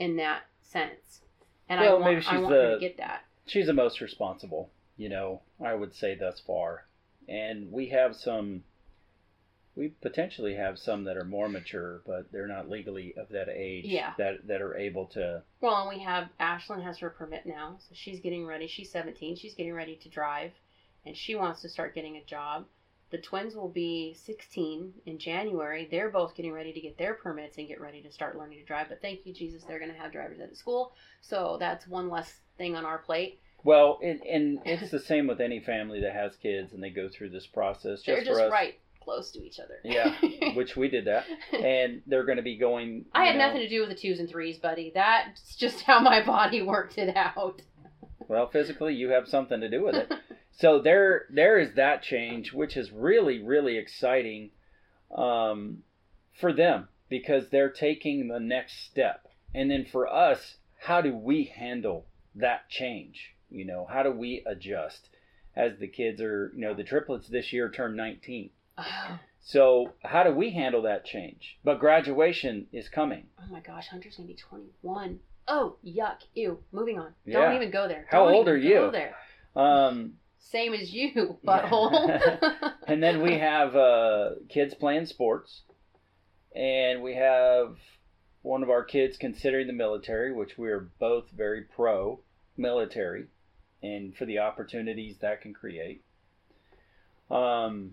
in 0.00 0.16
that 0.16 0.42
sense. 0.60 1.20
And 1.68 1.78
I 1.78 1.84
Well, 1.84 2.00
want, 2.00 2.04
maybe 2.06 2.16
I 2.26 2.30
she's 2.32 2.40
want 2.42 2.52
her 2.52 2.68
the- 2.70 2.74
to 2.74 2.80
get 2.80 2.96
that. 2.96 3.24
She's 3.46 3.66
the 3.66 3.72
most 3.72 4.00
responsible, 4.00 4.70
you 4.96 5.08
know, 5.08 5.40
I 5.64 5.74
would 5.74 5.94
say 5.94 6.16
thus 6.16 6.40
far. 6.40 6.88
And 7.28 7.70
we 7.70 7.90
have 7.90 8.16
some 8.16 8.64
we 9.76 9.88
potentially 9.88 10.54
have 10.56 10.78
some 10.78 11.04
that 11.04 11.16
are 11.16 11.24
more 11.24 11.48
mature, 11.48 12.02
but 12.06 12.30
they're 12.32 12.46
not 12.48 12.68
legally 12.68 13.14
of 13.16 13.28
that 13.30 13.48
age 13.48 13.84
Yeah. 13.86 14.12
that 14.18 14.48
that 14.48 14.60
are 14.60 14.76
able 14.76 15.06
to 15.14 15.44
Well, 15.60 15.88
and 15.88 15.96
we 15.96 16.02
have 16.04 16.28
Ashlyn 16.40 16.82
has 16.82 16.98
her 16.98 17.08
permit 17.08 17.46
now, 17.46 17.76
so 17.78 17.94
she's 17.94 18.18
getting 18.20 18.44
ready. 18.44 18.66
She's 18.66 18.90
17. 18.90 19.36
She's 19.36 19.54
getting 19.54 19.72
ready 19.74 19.94
to 19.96 20.08
drive, 20.08 20.52
and 21.06 21.16
she 21.16 21.36
wants 21.36 21.62
to 21.62 21.68
start 21.68 21.94
getting 21.94 22.16
a 22.16 22.24
job. 22.24 22.66
The 23.12 23.18
twins 23.18 23.54
will 23.54 23.68
be 23.68 24.16
16 24.24 24.94
in 25.04 25.18
January. 25.18 25.86
They're 25.90 26.10
both 26.10 26.34
getting 26.34 26.52
ready 26.52 26.72
to 26.72 26.80
get 26.80 26.96
their 26.96 27.14
permits 27.14 27.58
and 27.58 27.68
get 27.68 27.80
ready 27.80 28.00
to 28.02 28.10
start 28.10 28.38
learning 28.38 28.58
to 28.58 28.64
drive. 28.64 28.88
But 28.88 29.02
thank 29.02 29.26
you, 29.26 29.34
Jesus, 29.34 29.62
they're 29.64 29.78
going 29.78 29.92
to 29.92 29.98
have 29.98 30.12
drivers 30.12 30.40
at 30.40 30.56
school. 30.56 30.94
So 31.20 31.58
that's 31.60 31.86
one 31.86 32.08
less 32.08 32.40
thing 32.56 32.74
on 32.74 32.86
our 32.86 32.98
plate. 32.98 33.38
Well, 33.64 34.00
and, 34.02 34.22
and 34.22 34.60
it's 34.64 34.90
the 34.90 34.98
same 34.98 35.26
with 35.26 35.40
any 35.40 35.60
family 35.60 36.00
that 36.00 36.14
has 36.14 36.36
kids 36.36 36.72
and 36.72 36.82
they 36.82 36.90
go 36.90 37.08
through 37.08 37.30
this 37.30 37.46
process. 37.46 38.00
Just 38.00 38.06
they're 38.06 38.24
just 38.24 38.40
us, 38.40 38.50
right 38.50 38.78
close 39.02 39.30
to 39.32 39.44
each 39.44 39.60
other. 39.60 39.78
Yeah, 39.84 40.14
which 40.54 40.76
we 40.76 40.88
did 40.88 41.06
that, 41.06 41.26
and 41.52 42.02
they're 42.06 42.24
going 42.24 42.36
to 42.36 42.42
be 42.42 42.56
going. 42.56 43.06
I 43.12 43.26
had 43.26 43.36
know, 43.36 43.46
nothing 43.46 43.60
to 43.60 43.68
do 43.68 43.80
with 43.80 43.88
the 43.90 43.94
twos 43.94 44.18
and 44.20 44.28
threes, 44.28 44.58
buddy. 44.58 44.92
That's 44.94 45.56
just 45.56 45.82
how 45.82 46.00
my 46.00 46.22
body 46.26 46.62
worked 46.62 46.98
it 46.98 47.16
out. 47.16 47.62
Well, 48.28 48.48
physically, 48.48 48.94
you 48.94 49.10
have 49.10 49.28
something 49.28 49.60
to 49.60 49.68
do 49.68 49.84
with 49.84 49.96
it. 49.96 50.12
so 50.58 50.80
there, 50.80 51.26
there 51.30 51.58
is 51.58 51.74
that 51.74 52.02
change, 52.02 52.52
which 52.52 52.76
is 52.76 52.90
really, 52.92 53.42
really 53.42 53.78
exciting 53.78 54.50
um, 55.16 55.82
for 56.40 56.52
them 56.52 56.88
because 57.08 57.48
they're 57.50 57.70
taking 57.70 58.28
the 58.28 58.40
next 58.40 58.84
step. 58.86 59.28
And 59.54 59.70
then 59.70 59.84
for 59.90 60.06
us, 60.06 60.56
how 60.80 61.00
do 61.00 61.14
we 61.14 61.44
handle 61.44 62.06
that 62.34 62.68
change? 62.68 63.34
You 63.50 63.66
know, 63.66 63.86
how 63.90 64.02
do 64.02 64.10
we 64.10 64.42
adjust 64.46 65.08
as 65.54 65.78
the 65.78 65.88
kids 65.88 66.20
are, 66.20 66.50
you 66.54 66.60
know, 66.60 66.74
the 66.74 66.84
triplets 66.84 67.28
this 67.28 67.52
year 67.52 67.70
turn 67.70 67.96
19. 67.96 68.50
Oh, 68.78 69.18
So 69.40 69.92
how 70.02 70.22
do 70.22 70.32
we 70.32 70.50
handle 70.50 70.82
that 70.82 71.04
change? 71.04 71.58
But 71.64 71.80
graduation 71.80 72.68
is 72.72 72.88
coming. 72.88 73.26
oh 73.40 73.52
my 73.52 73.60
gosh, 73.60 73.88
Hunter's 73.88 74.16
gonna 74.16 74.28
be 74.28 74.34
21. 74.34 75.20
Oh, 75.48 75.76
yuck, 75.84 76.18
ew. 76.34 76.60
Moving 76.70 76.98
on. 76.98 77.14
Yeah. 77.26 77.40
Don't 77.40 77.56
even 77.56 77.70
go 77.70 77.88
there. 77.88 78.06
How 78.08 78.24
Don't 78.24 78.34
old 78.34 78.48
are 78.48 78.56
you? 78.56 78.90
There. 78.92 79.14
Um, 79.56 80.14
Same 80.50 80.74
as 80.74 80.92
you, 80.92 81.38
butthole. 81.46 82.20
and 82.86 83.02
then 83.02 83.22
we 83.22 83.38
have 83.38 83.74
uh, 83.76 84.30
kids 84.48 84.74
playing 84.74 85.06
sports, 85.06 85.62
and 86.54 87.02
we 87.02 87.14
have 87.14 87.76
one 88.42 88.62
of 88.62 88.70
our 88.70 88.84
kids 88.84 89.16
considering 89.16 89.66
the 89.66 89.72
military, 89.72 90.32
which 90.32 90.58
we 90.58 90.68
are 90.68 90.90
both 90.98 91.30
very 91.30 91.62
pro 91.62 92.20
military, 92.56 93.26
and 93.82 94.14
for 94.16 94.26
the 94.26 94.38
opportunities 94.38 95.16
that 95.20 95.40
can 95.40 95.54
create. 95.54 96.02
Um, 97.30 97.92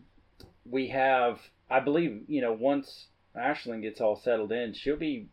we 0.65 0.89
have, 0.89 1.39
I 1.70 1.79
believe, 1.79 2.25
you 2.27 2.41
know, 2.41 2.53
once 2.53 3.08
Ashlyn 3.36 3.82
gets 3.82 4.01
all 4.01 4.15
settled 4.18 4.51
in, 4.51 4.74
she'll 4.74 4.98
be 4.98 5.29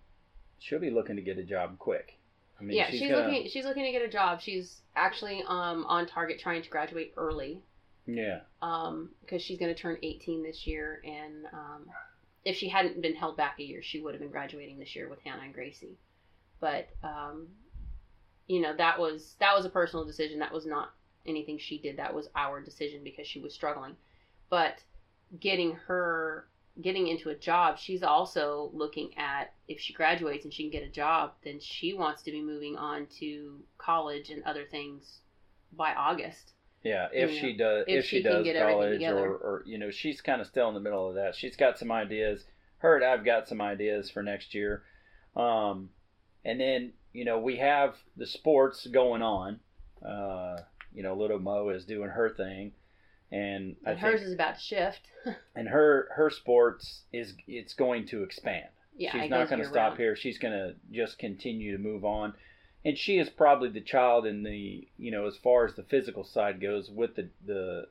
she'll 0.58 0.78
be 0.78 0.90
looking 0.90 1.16
to 1.16 1.22
get 1.22 1.38
a 1.38 1.44
job 1.44 1.78
quick. 1.78 2.15
I 2.58 2.64
mean, 2.64 2.76
yeah, 2.76 2.90
she's, 2.90 3.10
looking. 3.10 3.48
She's 3.48 3.64
looking 3.64 3.84
to 3.84 3.92
get 3.92 4.02
a 4.02 4.08
job. 4.08 4.40
She's 4.40 4.80
actually 4.94 5.42
um 5.46 5.84
on 5.86 6.06
target 6.06 6.40
trying 6.40 6.62
to 6.62 6.68
graduate 6.70 7.12
early. 7.16 7.62
Yeah, 8.06 8.40
Um, 8.62 9.10
because 9.20 9.42
she's 9.42 9.58
going 9.58 9.74
to 9.74 9.80
turn 9.80 9.98
18 10.00 10.44
this 10.44 10.64
year, 10.64 11.02
and 11.04 11.46
um, 11.52 11.86
if 12.44 12.54
she 12.54 12.68
hadn't 12.68 13.02
been 13.02 13.16
held 13.16 13.36
back 13.36 13.56
a 13.58 13.64
year, 13.64 13.82
she 13.82 14.00
would 14.00 14.14
have 14.14 14.20
been 14.20 14.30
graduating 14.30 14.78
this 14.78 14.94
year 14.94 15.08
with 15.08 15.18
Hannah 15.24 15.42
and 15.42 15.52
Gracie. 15.52 15.98
But 16.60 16.88
um, 17.02 17.48
you 18.46 18.60
know 18.60 18.74
that 18.76 18.98
was 18.98 19.34
that 19.40 19.54
was 19.56 19.64
a 19.64 19.70
personal 19.70 20.04
decision. 20.04 20.38
That 20.38 20.52
was 20.52 20.66
not 20.66 20.92
anything 21.26 21.58
she 21.58 21.78
did. 21.78 21.96
That 21.96 22.14
was 22.14 22.28
our 22.36 22.60
decision 22.60 23.02
because 23.02 23.26
she 23.26 23.40
was 23.40 23.52
struggling. 23.52 23.96
But 24.48 24.78
getting 25.40 25.72
her 25.72 26.46
getting 26.82 27.08
into 27.08 27.30
a 27.30 27.34
job, 27.34 27.78
she's 27.78 28.02
also 28.02 28.70
looking 28.74 29.10
at 29.16 29.52
if 29.68 29.80
she 29.80 29.92
graduates 29.92 30.44
and 30.44 30.52
she 30.52 30.62
can 30.64 30.70
get 30.70 30.82
a 30.82 30.90
job, 30.90 31.32
then 31.44 31.58
she 31.60 31.94
wants 31.94 32.22
to 32.22 32.30
be 32.30 32.42
moving 32.42 32.76
on 32.76 33.06
to 33.18 33.60
college 33.78 34.30
and 34.30 34.42
other 34.44 34.64
things 34.64 35.20
by 35.72 35.92
August. 35.94 36.52
yeah. 36.82 37.08
If 37.12 37.32
Yeah. 37.32 37.40
she 37.40 37.56
does, 37.56 37.84
if, 37.88 38.04
she, 38.04 38.18
she 38.18 38.22
does 38.22 38.46
college, 38.46 39.02
or 39.02 39.36
or 39.36 39.62
you 39.66 39.78
know, 39.78 39.90
she's 39.90 40.20
kind 40.20 40.40
of 40.40 40.46
still 40.46 40.68
in 40.68 40.74
the 40.74 40.80
middle 40.80 41.08
of 41.08 41.14
that. 41.16 41.34
She's 41.34 41.56
got 41.56 41.78
some 41.78 41.90
ideas. 41.90 42.44
Her 42.78 42.96
and 42.96 43.04
I've 43.04 43.24
got 43.24 43.48
some 43.48 43.60
ideas 43.60 44.10
for 44.10 44.22
next 44.22 44.54
year. 44.54 44.82
Um, 45.34 45.90
and 46.44 46.60
then 46.60 46.92
you 47.12 47.24
know 47.24 47.38
we 47.40 47.56
have 47.56 47.96
the 48.16 48.26
sports 48.26 48.86
going 48.86 49.22
on. 49.22 49.60
Uh, 50.06 50.58
you 50.94 51.02
know, 51.02 51.14
little 51.14 51.38
Mo 51.38 51.70
is 51.70 51.84
doing 51.84 52.10
her 52.10 52.30
thing, 52.30 52.72
and 53.32 53.76
I 53.84 53.90
And 53.90 54.00
think 54.00 54.12
hers 54.12 54.22
is 54.22 54.32
about 54.34 54.54
to 54.56 54.60
shift. 54.60 55.08
and 55.56 55.68
her 55.68 56.08
her 56.14 56.30
sports 56.30 57.02
is 57.12 57.34
it's 57.46 57.74
going 57.74 58.06
to 58.08 58.22
expand. 58.22 58.68
yeah, 58.96 59.12
she's 59.12 59.22
it 59.24 59.30
not 59.30 59.48
going 59.48 59.60
to 59.62 59.66
stop 59.68 59.90
round. 59.90 59.98
here. 59.98 60.16
She's 60.16 60.38
going 60.38 60.54
to 60.54 60.74
just 60.92 61.18
continue 61.18 61.76
to 61.76 61.82
move 61.82 62.04
on. 62.04 62.34
And 62.84 62.96
she 62.96 63.18
is 63.18 63.28
probably 63.28 63.68
the 63.68 63.80
child 63.80 64.26
in 64.26 64.44
the, 64.44 64.86
you 64.96 65.10
know, 65.10 65.26
as 65.26 65.36
far 65.36 65.64
as 65.66 65.74
the 65.74 65.82
physical 65.82 66.22
side 66.22 66.60
goes 66.60 66.88
with 66.90 67.16
the 67.16 67.28
the 67.44 67.88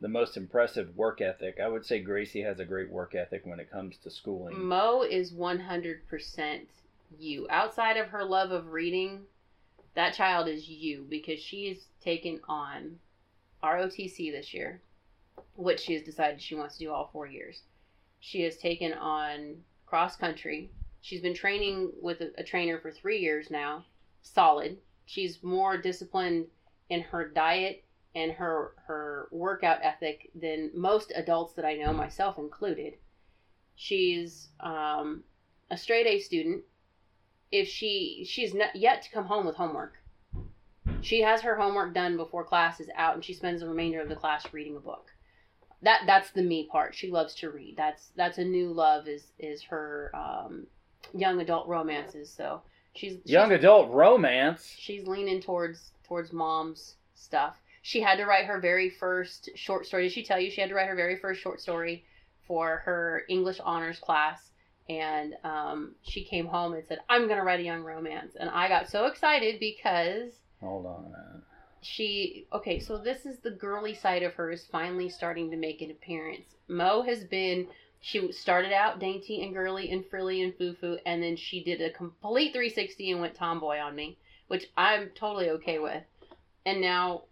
the 0.00 0.08
most 0.08 0.36
impressive 0.36 0.96
work 0.96 1.20
ethic. 1.20 1.58
I 1.62 1.68
would 1.68 1.86
say 1.86 2.00
Gracie 2.00 2.42
has 2.42 2.58
a 2.58 2.64
great 2.64 2.90
work 2.90 3.14
ethic 3.14 3.42
when 3.46 3.60
it 3.60 3.70
comes 3.70 3.96
to 3.98 4.10
schooling. 4.10 4.60
Mo 4.64 5.02
is 5.08 5.32
100% 5.32 6.60
you. 7.18 7.46
Outside 7.48 7.96
of 7.96 8.08
her 8.08 8.24
love 8.24 8.50
of 8.50 8.72
reading, 8.72 9.22
that 9.94 10.12
child 10.14 10.48
is 10.48 10.68
you 10.68 11.06
because 11.08 11.38
she 11.40 11.68
has 11.68 11.86
taken 12.02 12.40
on 12.48 12.98
ROTC 13.64 14.30
this 14.30 14.52
year, 14.52 14.82
which 15.56 15.80
she 15.80 15.94
has 15.94 16.02
decided 16.02 16.40
she 16.40 16.54
wants 16.54 16.76
to 16.76 16.84
do 16.84 16.92
all 16.92 17.08
four 17.12 17.26
years. 17.26 17.62
She 18.20 18.42
has 18.42 18.56
taken 18.56 18.92
on 18.92 19.56
cross 19.86 20.16
country. 20.16 20.70
She's 21.00 21.20
been 21.20 21.34
training 21.34 21.92
with 22.00 22.20
a, 22.20 22.32
a 22.38 22.44
trainer 22.44 22.78
for 22.78 22.90
three 22.90 23.18
years 23.18 23.50
now, 23.50 23.84
solid. 24.22 24.78
She's 25.06 25.42
more 25.42 25.76
disciplined 25.76 26.46
in 26.88 27.00
her 27.02 27.28
diet 27.28 27.84
and 28.14 28.32
her 28.32 28.74
her 28.86 29.28
workout 29.30 29.80
ethic 29.82 30.30
than 30.34 30.70
most 30.74 31.12
adults 31.14 31.54
that 31.54 31.64
I 31.64 31.74
know, 31.74 31.92
myself 31.92 32.38
included. 32.38 32.94
She's 33.76 34.48
um, 34.60 35.24
a 35.70 35.76
straight 35.76 36.06
A 36.06 36.20
student. 36.20 36.64
If 37.50 37.68
she 37.68 38.24
she's 38.28 38.54
not 38.54 38.76
yet 38.76 39.02
to 39.02 39.10
come 39.10 39.26
home 39.26 39.46
with 39.46 39.56
homework, 39.56 39.94
she 41.04 41.20
has 41.22 41.40
her 41.42 41.56
homework 41.56 41.94
done 41.94 42.16
before 42.16 42.44
class 42.44 42.80
is 42.80 42.88
out, 42.96 43.14
and 43.14 43.24
she 43.24 43.34
spends 43.34 43.60
the 43.60 43.68
remainder 43.68 44.00
of 44.00 44.08
the 44.08 44.16
class 44.16 44.46
reading 44.52 44.76
a 44.76 44.80
book. 44.80 45.10
That 45.82 46.02
that's 46.06 46.30
the 46.30 46.42
me 46.42 46.66
part. 46.70 46.94
She 46.94 47.10
loves 47.10 47.34
to 47.36 47.50
read. 47.50 47.76
That's 47.76 48.10
that's 48.16 48.38
a 48.38 48.44
new 48.44 48.72
love 48.72 49.06
is 49.06 49.32
is 49.38 49.62
her 49.64 50.10
um, 50.14 50.66
young 51.12 51.40
adult 51.40 51.68
romances. 51.68 52.30
So 52.30 52.62
she's 52.94 53.18
Young 53.24 53.50
she's, 53.50 53.58
adult 53.58 53.90
romance. 53.90 54.66
she's 54.76 55.06
leaning 55.06 55.42
towards 55.42 55.92
towards 56.06 56.32
mom's 56.32 56.94
stuff. 57.14 57.56
She 57.82 58.00
had 58.00 58.16
to 58.16 58.24
write 58.24 58.46
her 58.46 58.60
very 58.60 58.88
first 58.88 59.50
short 59.56 59.86
story. 59.86 60.04
Did 60.04 60.12
she 60.12 60.24
tell 60.24 60.40
you 60.40 60.50
she 60.50 60.62
had 60.62 60.70
to 60.70 60.74
write 60.76 60.88
her 60.88 60.96
very 60.96 61.16
first 61.16 61.42
short 61.42 61.60
story 61.60 62.04
for 62.46 62.78
her 62.84 63.24
English 63.28 63.60
honors 63.60 63.98
class? 63.98 64.50
And 64.88 65.34
um, 65.44 65.94
she 66.02 66.24
came 66.24 66.46
home 66.46 66.72
and 66.72 66.84
said, 66.86 67.00
"I'm 67.10 67.28
gonna 67.28 67.44
write 67.44 67.60
a 67.60 67.64
young 67.64 67.82
romance." 67.82 68.36
And 68.38 68.48
I 68.48 68.68
got 68.68 68.88
so 68.88 69.04
excited 69.04 69.60
because 69.60 70.32
Hold 70.64 70.86
on 70.86 70.98
a 71.00 71.08
minute. 71.08 71.44
she 71.82 72.46
okay 72.52 72.78
so 72.80 72.96
this 72.98 73.26
is 73.26 73.38
the 73.38 73.50
girly 73.50 73.94
side 73.94 74.22
of 74.22 74.34
her 74.34 74.50
is 74.50 74.64
finally 74.72 75.08
starting 75.08 75.50
to 75.50 75.56
make 75.56 75.80
an 75.82 75.90
appearance 75.90 76.46
mo 76.68 77.02
has 77.02 77.24
been 77.24 77.66
she 78.00 78.30
started 78.32 78.72
out 78.72 78.98
dainty 78.98 79.42
and 79.42 79.52
girly 79.54 79.90
and 79.90 80.04
frilly 80.06 80.42
and 80.42 80.54
foo-foo 80.56 80.98
and 81.06 81.22
then 81.22 81.36
she 81.36 81.62
did 81.62 81.80
a 81.80 81.90
complete 81.90 82.52
360 82.52 83.10
and 83.12 83.20
went 83.20 83.34
tomboy 83.34 83.78
on 83.78 83.94
me 83.94 84.16
which 84.48 84.66
i'm 84.76 85.10
totally 85.14 85.50
okay 85.50 85.78
with 85.78 86.02
and 86.66 86.80
now 86.80 87.22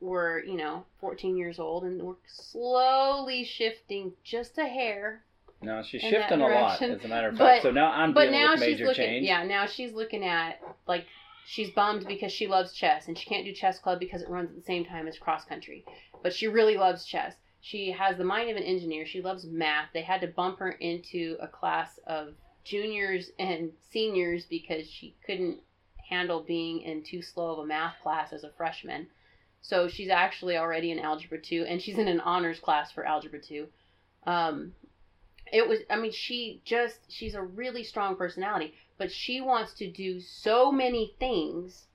we're 0.00 0.40
you 0.44 0.56
know 0.56 0.84
14 1.00 1.36
years 1.36 1.58
old 1.58 1.84
and 1.84 2.02
we're 2.02 2.14
slowly 2.26 3.44
shifting 3.44 4.12
just 4.24 4.58
a 4.58 4.64
hair 4.64 5.22
No, 5.62 5.82
she's 5.82 6.00
shifting 6.00 6.40
a 6.40 6.48
lot, 6.48 6.80
as 6.82 7.04
a 7.04 7.08
matter 7.08 7.28
of 7.28 7.34
But- 7.38 7.44
fact. 7.44 7.62
So 7.62 7.70
now 7.70 7.90
I'm 7.92 8.12
but 8.14 8.24
dealing 8.26 8.40
now 8.40 8.50
with 8.52 8.60
she's 8.60 8.68
major 8.78 8.86
looking 8.86 9.04
change. 9.04 9.26
yeah 9.26 9.42
now 9.44 9.66
she's 9.66 9.92
looking 9.92 10.24
at 10.24 10.60
like 10.86 11.04
she's 11.46 11.70
bummed 11.70 12.06
because 12.06 12.32
she 12.32 12.46
loves 12.46 12.72
chess 12.72 13.08
and 13.08 13.18
she 13.18 13.28
can't 13.28 13.44
do 13.44 13.52
chess 13.52 13.78
club 13.78 13.98
because 13.98 14.22
it 14.22 14.28
runs 14.28 14.50
at 14.50 14.56
the 14.56 14.62
same 14.62 14.84
time 14.84 15.08
as 15.08 15.18
cross 15.18 15.44
country 15.44 15.84
but 16.22 16.34
she 16.34 16.48
really 16.48 16.76
loves 16.76 17.04
chess. 17.04 17.34
She 17.60 17.90
has 17.92 18.16
the 18.16 18.24
mind 18.24 18.50
of 18.50 18.56
an 18.56 18.62
engineer. 18.62 19.06
She 19.06 19.20
loves 19.20 19.44
math. 19.44 19.88
They 19.92 20.02
had 20.02 20.20
to 20.22 20.26
bump 20.26 20.58
her 20.58 20.70
into 20.70 21.36
a 21.40 21.48
class 21.48 21.98
of 22.06 22.34
juniors 22.64 23.30
and 23.38 23.72
seniors 23.90 24.46
because 24.46 24.88
she 24.88 25.16
couldn't 25.24 25.60
handle 26.08 26.40
being 26.42 26.82
in 26.82 27.02
too 27.02 27.22
slow 27.22 27.52
of 27.52 27.58
a 27.60 27.66
math 27.66 27.96
class 28.02 28.32
as 28.32 28.44
a 28.44 28.50
freshman. 28.50 29.08
So 29.62 29.88
she's 29.88 30.08
actually 30.08 30.56
already 30.56 30.90
in 30.90 30.98
algebra 30.98 31.40
2 31.40 31.66
and 31.68 31.80
she's 31.80 31.98
in 31.98 32.08
an 32.08 32.20
honors 32.20 32.60
class 32.60 32.90
for 32.90 33.04
algebra 33.04 33.40
2 33.40 33.66
um, 34.26 34.72
it 35.52 35.68
was 35.68 35.80
i 35.90 35.96
mean 35.96 36.12
she 36.12 36.62
just 36.64 36.98
she's 37.08 37.34
a 37.34 37.42
really 37.42 37.84
strong 37.84 38.16
personality 38.16 38.72
but 39.00 39.10
she 39.10 39.40
wants 39.40 39.72
to 39.72 39.90
do 39.90 40.20
so 40.20 40.70
many 40.70 41.14
things. 41.18 41.86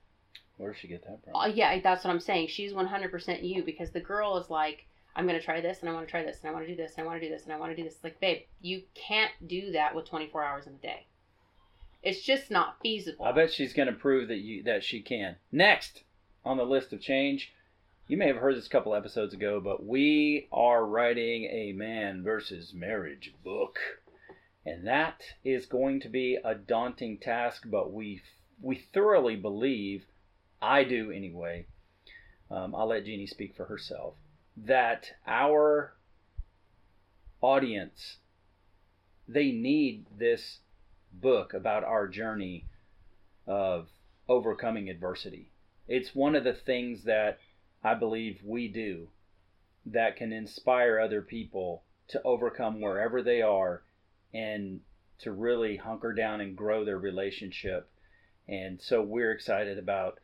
Where 0.56 0.72
does 0.72 0.80
she 0.80 0.88
get 0.88 1.04
that 1.04 1.22
from? 1.22 1.36
uh, 1.36 1.46
yeah 1.46 1.78
that's 1.80 2.04
what 2.04 2.10
i'm 2.10 2.18
saying. 2.18 2.48
She's 2.48 2.72
100% 2.72 3.48
you 3.48 3.62
because 3.62 3.92
the 3.92 4.00
girl 4.00 4.36
is 4.36 4.50
like 4.50 4.86
i'm 5.14 5.26
going 5.26 5.38
to 5.38 5.44
try 5.44 5.60
this 5.60 5.80
and 5.80 5.88
i 5.88 5.92
want 5.92 6.04
to 6.04 6.10
try 6.10 6.24
this 6.24 6.38
and 6.40 6.50
i 6.50 6.52
want 6.52 6.66
to 6.66 6.70
do 6.70 6.76
this 6.76 6.94
and 6.96 7.04
i 7.04 7.06
want 7.06 7.20
to 7.20 7.26
do 7.26 7.32
this 7.32 7.44
and 7.44 7.52
i 7.52 7.58
want 7.58 7.70
to 7.70 7.76
do 7.76 7.84
this. 7.84 7.94
It's 7.94 8.04
like 8.04 8.18
babe 8.18 8.42
you 8.60 8.82
can't 8.94 9.30
do 9.46 9.70
that 9.72 9.94
with 9.94 10.08
24 10.08 10.42
hours 10.42 10.66
in 10.66 10.74
a 10.74 10.76
day. 10.78 11.06
It's 12.02 12.22
just 12.22 12.50
not 12.50 12.76
feasible. 12.82 13.24
I 13.24 13.32
bet 13.32 13.52
she's 13.52 13.72
going 13.72 13.88
to 13.88 13.94
prove 13.94 14.26
that 14.28 14.38
you 14.38 14.64
that 14.64 14.82
she 14.82 15.00
can. 15.00 15.36
Next 15.52 16.02
on 16.44 16.56
the 16.56 16.64
list 16.64 16.92
of 16.92 17.00
change, 17.00 17.52
you 18.08 18.16
may 18.16 18.26
have 18.26 18.36
heard 18.38 18.56
this 18.56 18.66
a 18.66 18.70
couple 18.70 18.96
episodes 18.96 19.32
ago, 19.32 19.60
but 19.60 19.86
we 19.86 20.48
are 20.52 20.84
writing 20.84 21.44
a 21.44 21.72
man 21.72 22.24
versus 22.24 22.72
marriage 22.74 23.32
book, 23.44 23.78
and 24.66 24.84
that 24.84 25.22
is 25.44 25.64
going 25.66 26.00
to 26.00 26.08
be 26.08 26.36
a 26.44 26.54
daunting 26.56 27.18
task. 27.18 27.62
But 27.66 27.92
we 27.92 28.20
we 28.60 28.82
thoroughly 28.92 29.36
believe, 29.36 30.04
I 30.60 30.82
do 30.82 31.12
anyway. 31.12 31.66
Um, 32.50 32.74
I'll 32.74 32.88
let 32.88 33.04
Jeannie 33.04 33.28
speak 33.28 33.54
for 33.54 33.66
herself. 33.66 34.14
That 34.56 35.06
our 35.24 35.94
audience 37.40 38.16
they 39.28 39.52
need 39.52 40.06
this 40.18 40.58
book 41.12 41.54
about 41.54 41.84
our 41.84 42.08
journey 42.08 42.64
of 43.46 43.88
overcoming 44.28 44.88
adversity. 44.88 45.52
It's 45.86 46.14
one 46.14 46.34
of 46.34 46.44
the 46.44 46.54
things 46.54 47.04
that 47.04 47.38
I 47.84 47.94
believe 47.94 48.40
we 48.44 48.66
do 48.66 49.08
that 49.84 50.16
can 50.16 50.32
inspire 50.32 50.98
other 50.98 51.22
people 51.22 51.84
to 52.08 52.22
overcome 52.22 52.80
wherever 52.80 53.22
they 53.22 53.42
are 53.42 53.82
and 54.34 54.80
to 55.18 55.32
really 55.32 55.76
hunker 55.76 56.12
down 56.12 56.40
and 56.40 56.56
grow 56.56 56.84
their 56.84 56.98
relationship. 56.98 57.88
And 58.48 58.80
so 58.80 59.02
we're 59.02 59.32
excited 59.32 59.78
about 59.78 60.18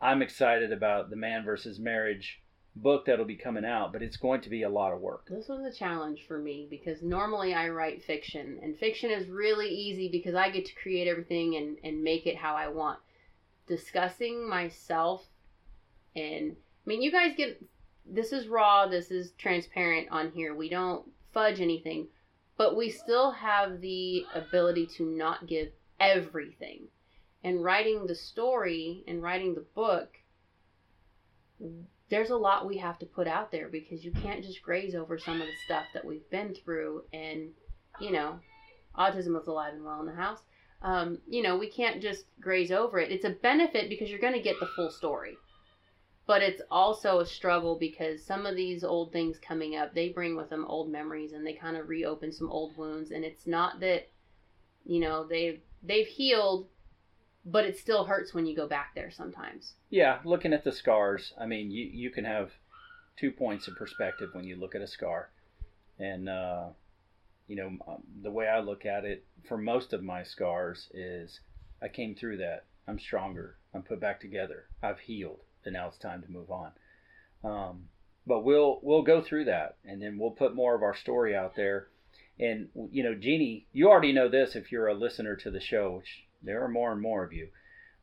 I'm 0.00 0.22
excited 0.22 0.72
about 0.72 1.10
the 1.10 1.16
man 1.16 1.44
versus 1.44 1.78
marriage 1.78 2.40
book 2.76 3.06
that'll 3.06 3.24
be 3.24 3.36
coming 3.36 3.64
out, 3.64 3.92
but 3.92 4.02
it's 4.02 4.16
going 4.16 4.40
to 4.42 4.50
be 4.50 4.62
a 4.62 4.68
lot 4.68 4.92
of 4.92 5.00
work. 5.00 5.26
This 5.28 5.48
was 5.48 5.64
a 5.64 5.76
challenge 5.76 6.24
for 6.26 6.38
me 6.38 6.66
because 6.70 7.02
normally 7.02 7.54
I 7.54 7.68
write 7.68 8.04
fiction, 8.04 8.58
and 8.62 8.78
fiction 8.78 9.10
is 9.10 9.28
really 9.28 9.68
easy 9.68 10.08
because 10.08 10.34
I 10.34 10.50
get 10.50 10.66
to 10.66 10.74
create 10.74 11.08
everything 11.08 11.56
and, 11.56 11.76
and 11.82 12.02
make 12.02 12.26
it 12.26 12.36
how 12.36 12.54
I 12.54 12.68
want. 12.68 13.00
Discussing 13.66 14.48
myself, 14.48 15.24
and 16.14 16.52
I 16.52 16.84
mean, 16.86 17.02
you 17.02 17.10
guys 17.10 17.34
get 17.36 17.60
this 18.06 18.32
is 18.32 18.46
raw, 18.48 18.86
this 18.86 19.10
is 19.10 19.32
transparent 19.32 20.08
on 20.10 20.30
here. 20.30 20.54
We 20.54 20.68
don't 20.68 21.04
fudge 21.32 21.60
anything, 21.60 22.06
but 22.58 22.76
we 22.76 22.90
still 22.90 23.30
have 23.30 23.80
the 23.80 24.26
ability 24.34 24.86
to 24.98 25.04
not 25.04 25.46
give 25.46 25.68
everything. 25.98 26.88
And 27.42 27.64
writing 27.64 28.06
the 28.06 28.14
story 28.14 29.04
and 29.08 29.22
writing 29.22 29.54
the 29.54 29.64
book, 29.74 30.16
there's 32.10 32.30
a 32.30 32.36
lot 32.36 32.66
we 32.66 32.76
have 32.78 32.98
to 32.98 33.06
put 33.06 33.26
out 33.26 33.50
there 33.50 33.68
because 33.68 34.04
you 34.04 34.10
can't 34.10 34.44
just 34.44 34.62
graze 34.62 34.94
over 34.94 35.18
some 35.18 35.40
of 35.40 35.46
the 35.46 35.54
stuff 35.64 35.84
that 35.94 36.04
we've 36.04 36.28
been 36.30 36.54
through 36.54 37.04
and 37.12 37.50
you 38.00 38.12
know, 38.12 38.38
autism 38.96 39.40
is 39.40 39.46
alive 39.46 39.74
and 39.74 39.84
well 39.84 40.00
in 40.00 40.06
the 40.06 40.14
house. 40.14 40.40
Um, 40.82 41.18
you 41.26 41.42
know, 41.42 41.56
we 41.56 41.68
can't 41.68 42.00
just 42.00 42.24
graze 42.40 42.70
over 42.70 42.98
it. 42.98 43.10
It's 43.10 43.24
a 43.24 43.30
benefit 43.30 43.88
because 43.88 44.10
you're 44.10 44.20
going 44.20 44.34
to 44.34 44.40
get 44.40 44.60
the 44.60 44.68
full 44.76 44.90
story. 44.90 45.36
But 46.28 46.42
it's 46.42 46.60
also 46.70 47.20
a 47.20 47.26
struggle 47.26 47.76
because 47.76 48.22
some 48.22 48.44
of 48.44 48.54
these 48.54 48.84
old 48.84 49.12
things 49.12 49.38
coming 49.38 49.76
up, 49.76 49.94
they 49.94 50.10
bring 50.10 50.36
with 50.36 50.50
them 50.50 50.66
old 50.66 50.92
memories 50.92 51.32
and 51.32 51.44
they 51.44 51.54
kind 51.54 51.76
of 51.76 51.88
reopen 51.88 52.32
some 52.32 52.50
old 52.50 52.76
wounds. 52.76 53.10
And 53.10 53.24
it's 53.24 53.46
not 53.46 53.80
that, 53.80 54.10
you 54.84 55.00
know, 55.00 55.26
they've 55.26 55.60
they've 55.82 56.06
healed, 56.06 56.68
but 57.46 57.64
it 57.64 57.78
still 57.78 58.04
hurts 58.04 58.34
when 58.34 58.44
you 58.44 58.54
go 58.54 58.68
back 58.68 58.94
there 58.94 59.10
sometimes. 59.10 59.72
Yeah, 59.88 60.18
looking 60.22 60.52
at 60.52 60.64
the 60.64 60.72
scars, 60.72 61.32
I 61.40 61.46
mean, 61.46 61.70
you 61.70 61.86
you 61.86 62.10
can 62.10 62.26
have 62.26 62.50
two 63.18 63.32
points 63.32 63.66
of 63.66 63.76
perspective 63.76 64.30
when 64.34 64.44
you 64.44 64.56
look 64.56 64.74
at 64.74 64.82
a 64.82 64.86
scar, 64.86 65.30
and 65.98 66.28
uh, 66.28 66.66
you 67.46 67.56
know 67.56 67.68
um, 67.88 68.02
the 68.22 68.30
way 68.30 68.48
I 68.48 68.60
look 68.60 68.84
at 68.84 69.06
it 69.06 69.24
for 69.48 69.56
most 69.56 69.94
of 69.94 70.02
my 70.02 70.22
scars 70.24 70.88
is 70.92 71.40
I 71.80 71.88
came 71.88 72.14
through 72.14 72.36
that. 72.38 72.66
I'm 72.86 72.98
stronger. 72.98 73.56
I'm 73.74 73.82
put 73.82 74.00
back 74.00 74.20
together. 74.20 74.66
I've 74.82 75.00
healed, 75.00 75.40
and 75.64 75.74
now 75.74 75.88
it's 75.88 75.98
time 75.98 76.22
to 76.22 76.30
move 76.30 76.50
on. 76.50 76.72
Um, 77.44 77.88
but 78.26 78.44
we'll 78.44 78.80
we'll 78.82 79.02
go 79.02 79.22
through 79.22 79.46
that, 79.46 79.76
and 79.84 80.02
then 80.02 80.18
we'll 80.18 80.30
put 80.30 80.54
more 80.54 80.74
of 80.74 80.82
our 80.82 80.94
story 80.94 81.34
out 81.34 81.56
there. 81.56 81.88
And 82.38 82.68
you 82.90 83.02
know, 83.02 83.14
Jeannie, 83.14 83.66
you 83.72 83.88
already 83.88 84.12
know 84.12 84.28
this 84.28 84.54
if 84.54 84.70
you're 84.70 84.88
a 84.88 84.94
listener 84.94 85.34
to 85.36 85.50
the 85.50 85.60
show, 85.60 85.96
which 85.96 86.24
there 86.42 86.62
are 86.62 86.68
more 86.68 86.92
and 86.92 87.00
more 87.00 87.24
of 87.24 87.32
you. 87.32 87.48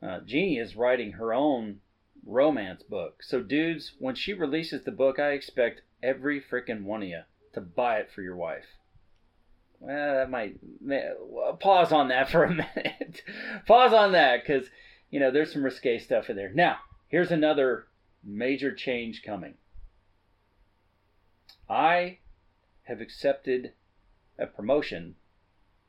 Uh, 0.01 0.19
Jeannie 0.25 0.57
is 0.57 0.75
writing 0.75 1.13
her 1.13 1.33
own 1.33 1.79
romance 2.25 2.83
book. 2.83 3.21
So, 3.23 3.41
dudes, 3.41 3.93
when 3.99 4.15
she 4.15 4.33
releases 4.33 4.83
the 4.83 4.91
book, 4.91 5.19
I 5.19 5.31
expect 5.31 5.81
every 6.01 6.41
freaking 6.41 6.83
one 6.83 7.03
of 7.03 7.09
you 7.09 7.21
to 7.53 7.61
buy 7.61 7.97
it 7.97 8.11
for 8.13 8.21
your 8.21 8.35
wife. 8.35 8.65
Well, 9.79 10.15
that 10.15 10.29
might 10.29 10.59
pause 11.59 11.91
on 11.91 12.09
that 12.09 12.29
for 12.31 12.43
a 12.43 12.49
minute. 12.49 13.21
pause 13.67 13.93
on 13.93 14.13
that 14.13 14.41
because 14.41 14.67
you 15.09 15.19
know 15.19 15.31
there's 15.31 15.53
some 15.53 15.63
risque 15.63 15.99
stuff 15.99 16.29
in 16.29 16.35
there. 16.35 16.51
Now, 16.53 16.77
here's 17.15 17.31
another 17.31 17.87
major 18.25 18.75
change 18.75 19.23
coming. 19.25 19.53
I 21.69 22.17
have 22.83 22.99
accepted 22.99 23.71
a 24.37 24.45
promotion, 24.45 25.15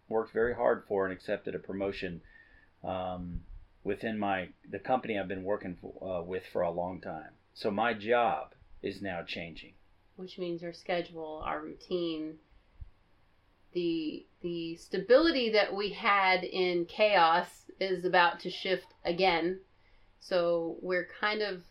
worked 0.09 0.33
very 0.33 0.55
hard 0.55 0.85
for, 0.87 1.05
and 1.05 1.13
accepted 1.13 1.57
a 1.57 1.59
promotion 1.59 2.21
um, 2.85 3.41
within 3.83 4.21
my 4.21 4.51
the 4.71 4.79
company 4.79 5.19
I've 5.19 5.27
been 5.27 5.43
working 5.43 5.77
for, 5.81 5.95
uh, 6.01 6.23
with 6.23 6.45
for 6.53 6.63
a 6.63 6.71
long 6.71 7.01
time. 7.01 7.33
So 7.55 7.73
my 7.73 7.93
job 7.93 8.55
is 8.81 9.03
now 9.03 9.25
changing. 9.27 9.73
Which 10.15 10.39
means 10.39 10.63
our 10.63 10.73
schedule, 10.73 11.43
our 11.45 11.61
routine, 11.61 12.35
the 13.73 14.25
the 14.43 14.77
stability 14.77 15.51
that 15.51 15.75
we 15.75 15.91
had 15.91 16.45
in 16.45 16.85
chaos 16.85 17.49
is 17.81 18.05
about 18.05 18.39
to 18.41 18.49
shift 18.49 18.95
again. 19.05 19.59
So 20.21 20.77
we're 20.81 21.09
kind 21.21 21.43
of 21.43 21.63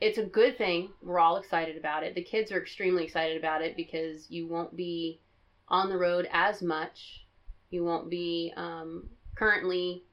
it's 0.00 0.18
a 0.18 0.24
good 0.24 0.58
thing. 0.58 0.90
We're 1.02 1.18
all 1.18 1.38
excited 1.38 1.76
about 1.76 2.02
it. 2.02 2.14
The 2.14 2.22
kids 2.22 2.52
are 2.52 2.60
extremely 2.60 3.04
excited 3.04 3.36
about 3.38 3.62
it 3.62 3.76
because 3.76 4.30
you 4.30 4.46
won't 4.46 4.76
be 4.76 5.20
on 5.68 5.88
the 5.88 5.96
road 5.96 6.28
as 6.32 6.60
much. 6.62 7.26
You 7.70 7.84
won't 7.84 8.10
be 8.10 8.52
um, 8.56 9.08
currently 9.34 10.04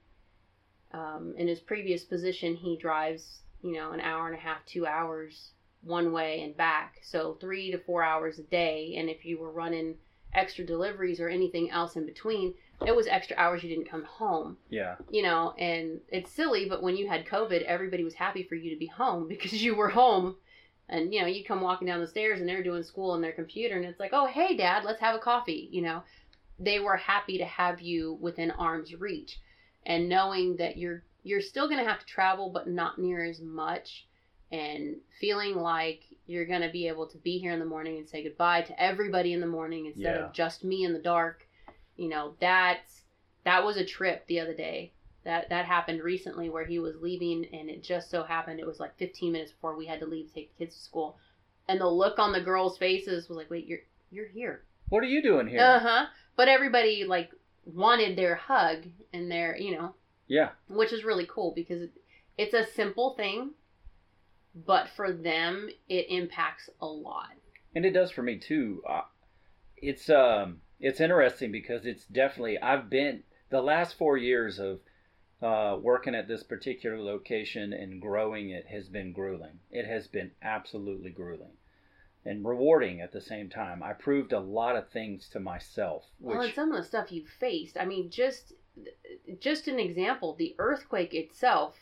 um, 0.93 1.34
in 1.38 1.47
his 1.47 1.60
previous 1.60 2.04
position. 2.04 2.56
He 2.56 2.78
drives, 2.78 3.41
you 3.62 3.73
know, 3.73 3.91
an 3.91 3.99
hour 3.99 4.28
and 4.28 4.36
a 4.36 4.39
half, 4.39 4.65
two 4.65 4.86
hours 4.86 5.52
one 5.82 6.13
way 6.13 6.41
and 6.41 6.56
back. 6.56 6.99
So 7.04 7.38
three 7.41 7.71
to 7.71 7.78
four 7.78 8.04
hours 8.04 8.39
a 8.39 8.43
day. 8.43 8.95
And 8.97 9.10
if 9.10 9.26
you 9.26 9.38
were 9.38 9.52
running 9.52 9.95
extra 10.34 10.65
deliveries 10.65 11.19
or 11.19 11.28
anything 11.28 11.69
else 11.71 11.97
in 11.97 12.06
between, 12.06 12.54
it 12.86 12.96
was 12.96 13.08
extra 13.08 13.36
hours 13.38 13.64
you 13.64 13.70
didn't 13.70 13.90
come 13.90 14.04
home. 14.04 14.58
Yeah. 14.70 14.96
You 15.10 15.24
know, 15.24 15.54
and 15.58 16.00
it's 16.10 16.32
silly, 16.32 16.68
but 16.68 16.84
when 16.84 16.98
you 16.98 17.08
had 17.08 17.26
COVID, 17.26 17.64
everybody 17.64 18.04
was 18.04 18.14
happy 18.16 18.44
for 18.44 18.56
you 18.56 18.70
to 18.72 18.78
be 18.80 18.88
home 18.88 19.28
because 19.30 19.54
you 19.64 19.76
were 19.76 19.90
home. 19.90 20.36
And, 20.90 21.14
you 21.14 21.22
know, 21.22 21.28
you 21.28 21.44
come 21.46 21.62
walking 21.62 21.88
down 21.88 22.02
the 22.02 22.08
stairs 22.08 22.40
and 22.40 22.48
they're 22.50 22.62
doing 22.64 22.84
school 22.84 23.12
on 23.12 23.22
their 23.22 23.32
computer 23.32 23.78
and 23.78 23.86
it's 23.86 24.00
like, 24.00 24.12
oh, 24.14 24.28
hey, 24.28 24.56
dad, 24.58 24.84
let's 24.84 25.00
have 25.00 25.16
a 25.16 25.20
coffee. 25.20 25.70
You 25.72 25.82
know, 25.82 26.04
they 26.60 26.80
were 26.80 26.98
happy 26.98 27.38
to 27.38 27.46
have 27.46 27.80
you 27.82 28.18
within 28.20 28.52
arm's 28.52 28.94
reach. 28.94 29.40
And 29.86 30.10
knowing 30.10 30.58
that 30.58 30.78
you're 30.78 31.04
you're 31.26 31.42
still 31.42 31.70
going 31.70 31.80
to 31.82 31.90
have 31.90 32.00
to 32.00 32.06
travel, 32.06 32.50
but 32.50 32.68
not 32.68 33.00
near 33.00 33.24
as 33.24 33.40
much. 33.40 34.08
And 34.52 34.98
feeling 35.22 35.56
like 35.56 36.04
you're 36.28 36.46
going 36.46 36.62
to 36.62 36.70
be 36.70 36.88
able 36.90 37.08
to 37.08 37.18
be 37.18 37.38
here 37.40 37.54
in 37.54 37.60
the 37.60 37.66
morning 37.66 37.98
and 37.98 38.08
say 38.08 38.22
goodbye 38.24 38.62
to 38.64 38.82
everybody 38.82 39.32
in 39.32 39.40
the 39.40 39.48
morning 39.48 39.86
instead 39.86 40.16
Yeah. 40.18 40.26
of 40.26 40.34
just 40.34 40.64
me 40.66 40.84
in 40.84 40.92
the 40.94 41.00
dark. 41.00 41.48
You 41.98 42.10
know, 42.10 42.36
that's 42.40 43.02
that 43.46 43.64
was 43.64 43.78
a 43.78 43.86
trip 43.86 44.26
the 44.28 44.40
other 44.40 44.54
day. 44.56 44.94
That 45.26 45.50
that 45.50 45.66
happened 45.66 46.02
recently 46.04 46.50
where 46.50 46.66
he 46.66 46.80
was 46.80 46.96
leaving 47.00 47.46
and 47.54 47.70
it 47.70 47.82
just 47.84 48.10
so 48.10 48.24
happened 48.24 48.60
it 48.60 48.66
was 48.68 48.80
like 48.80 48.98
15 48.98 49.32
minutes 49.32 49.52
before 49.52 49.76
we 49.78 49.86
had 49.86 50.00
to 50.02 50.06
leave 50.06 50.28
to 50.28 50.34
take 50.34 50.58
the 50.58 50.66
kids 50.66 50.76
to 50.76 50.82
school. 50.82 51.18
And 51.68 51.80
the 51.80 51.88
look 51.88 52.20
on 52.20 52.34
the 52.34 52.42
girls' 52.42 52.78
faces 52.78 53.30
was 53.30 53.38
like, 53.38 53.50
"Wait, 53.50 53.66
you're 53.68 53.80
you're 54.12 54.28
here." 54.28 54.64
What 54.90 55.02
are 55.04 55.08
you 55.08 55.22
doing 55.24 55.48
here? 55.48 55.62
Uh-huh. 55.62 56.06
But 56.36 56.50
everybody 56.50 57.06
like 57.06 57.32
wanted 57.66 58.18
their 58.18 58.36
hug 58.36 58.86
and 59.14 59.32
their, 59.32 59.56
you 59.58 59.72
know, 59.78 59.96
Yeah. 60.28 60.50
which 60.68 60.92
is 60.92 61.06
really 61.06 61.26
cool 61.30 61.54
because 61.56 61.88
it's 62.38 62.54
a 62.54 62.66
simple 62.66 63.14
thing, 63.16 63.52
but 64.54 64.90
for 64.90 65.14
them 65.14 65.70
it 65.88 66.08
impacts 66.10 66.70
a 66.82 66.86
lot. 66.86 67.30
and 67.76 67.86
it 67.86 67.92
does 67.92 68.12
for 68.12 68.22
me 68.22 68.38
too. 68.38 68.84
Uh, 68.88 69.02
it's 69.78 70.10
um, 70.10 70.62
it's 70.84 71.00
interesting 71.00 71.50
because 71.50 71.86
it's 71.86 72.06
definitely 72.06 72.60
I've 72.60 72.89
been 72.89 73.24
the 73.50 73.62
last 73.62 73.98
four 73.98 74.17
years 74.17 74.60
of 74.60 74.82
uh, 75.41 75.78
working 75.82 76.13
at 76.13 76.28
this 76.28 76.43
particular 76.43 77.00
location 77.00 77.72
and 77.72 78.02
growing 78.02 78.50
it 78.50 78.67
has 78.67 78.89
been 78.89 79.13
grueling. 79.13 79.60
It 79.72 79.86
has 79.86 80.08
been 80.08 80.32
absolutely 80.41 81.10
grueling 81.10 81.54
and 82.26 82.46
rewarding 82.46 83.00
at 83.00 83.13
the 83.13 83.22
same 83.22 83.50
time. 83.50 83.82
I 83.82 83.93
proved 83.93 84.34
a 84.34 84.39
lot 84.39 84.76
of 84.76 84.89
things 84.89 85.30
to 85.30 85.39
myself, 85.39 86.04
which 86.19 86.36
Well, 86.36 86.46
and 86.46 86.54
some 86.54 86.72
of 86.72 86.78
the 86.78 86.84
stuff 86.84 87.13
you 87.13 87.26
faced. 87.26 87.78
I 87.78 87.86
mean, 87.86 88.10
just 88.10 88.52
just 89.39 89.69
an 89.69 89.80
example, 89.80 90.36
the 90.36 90.54
earthquake 90.60 91.13
itself 91.13 91.78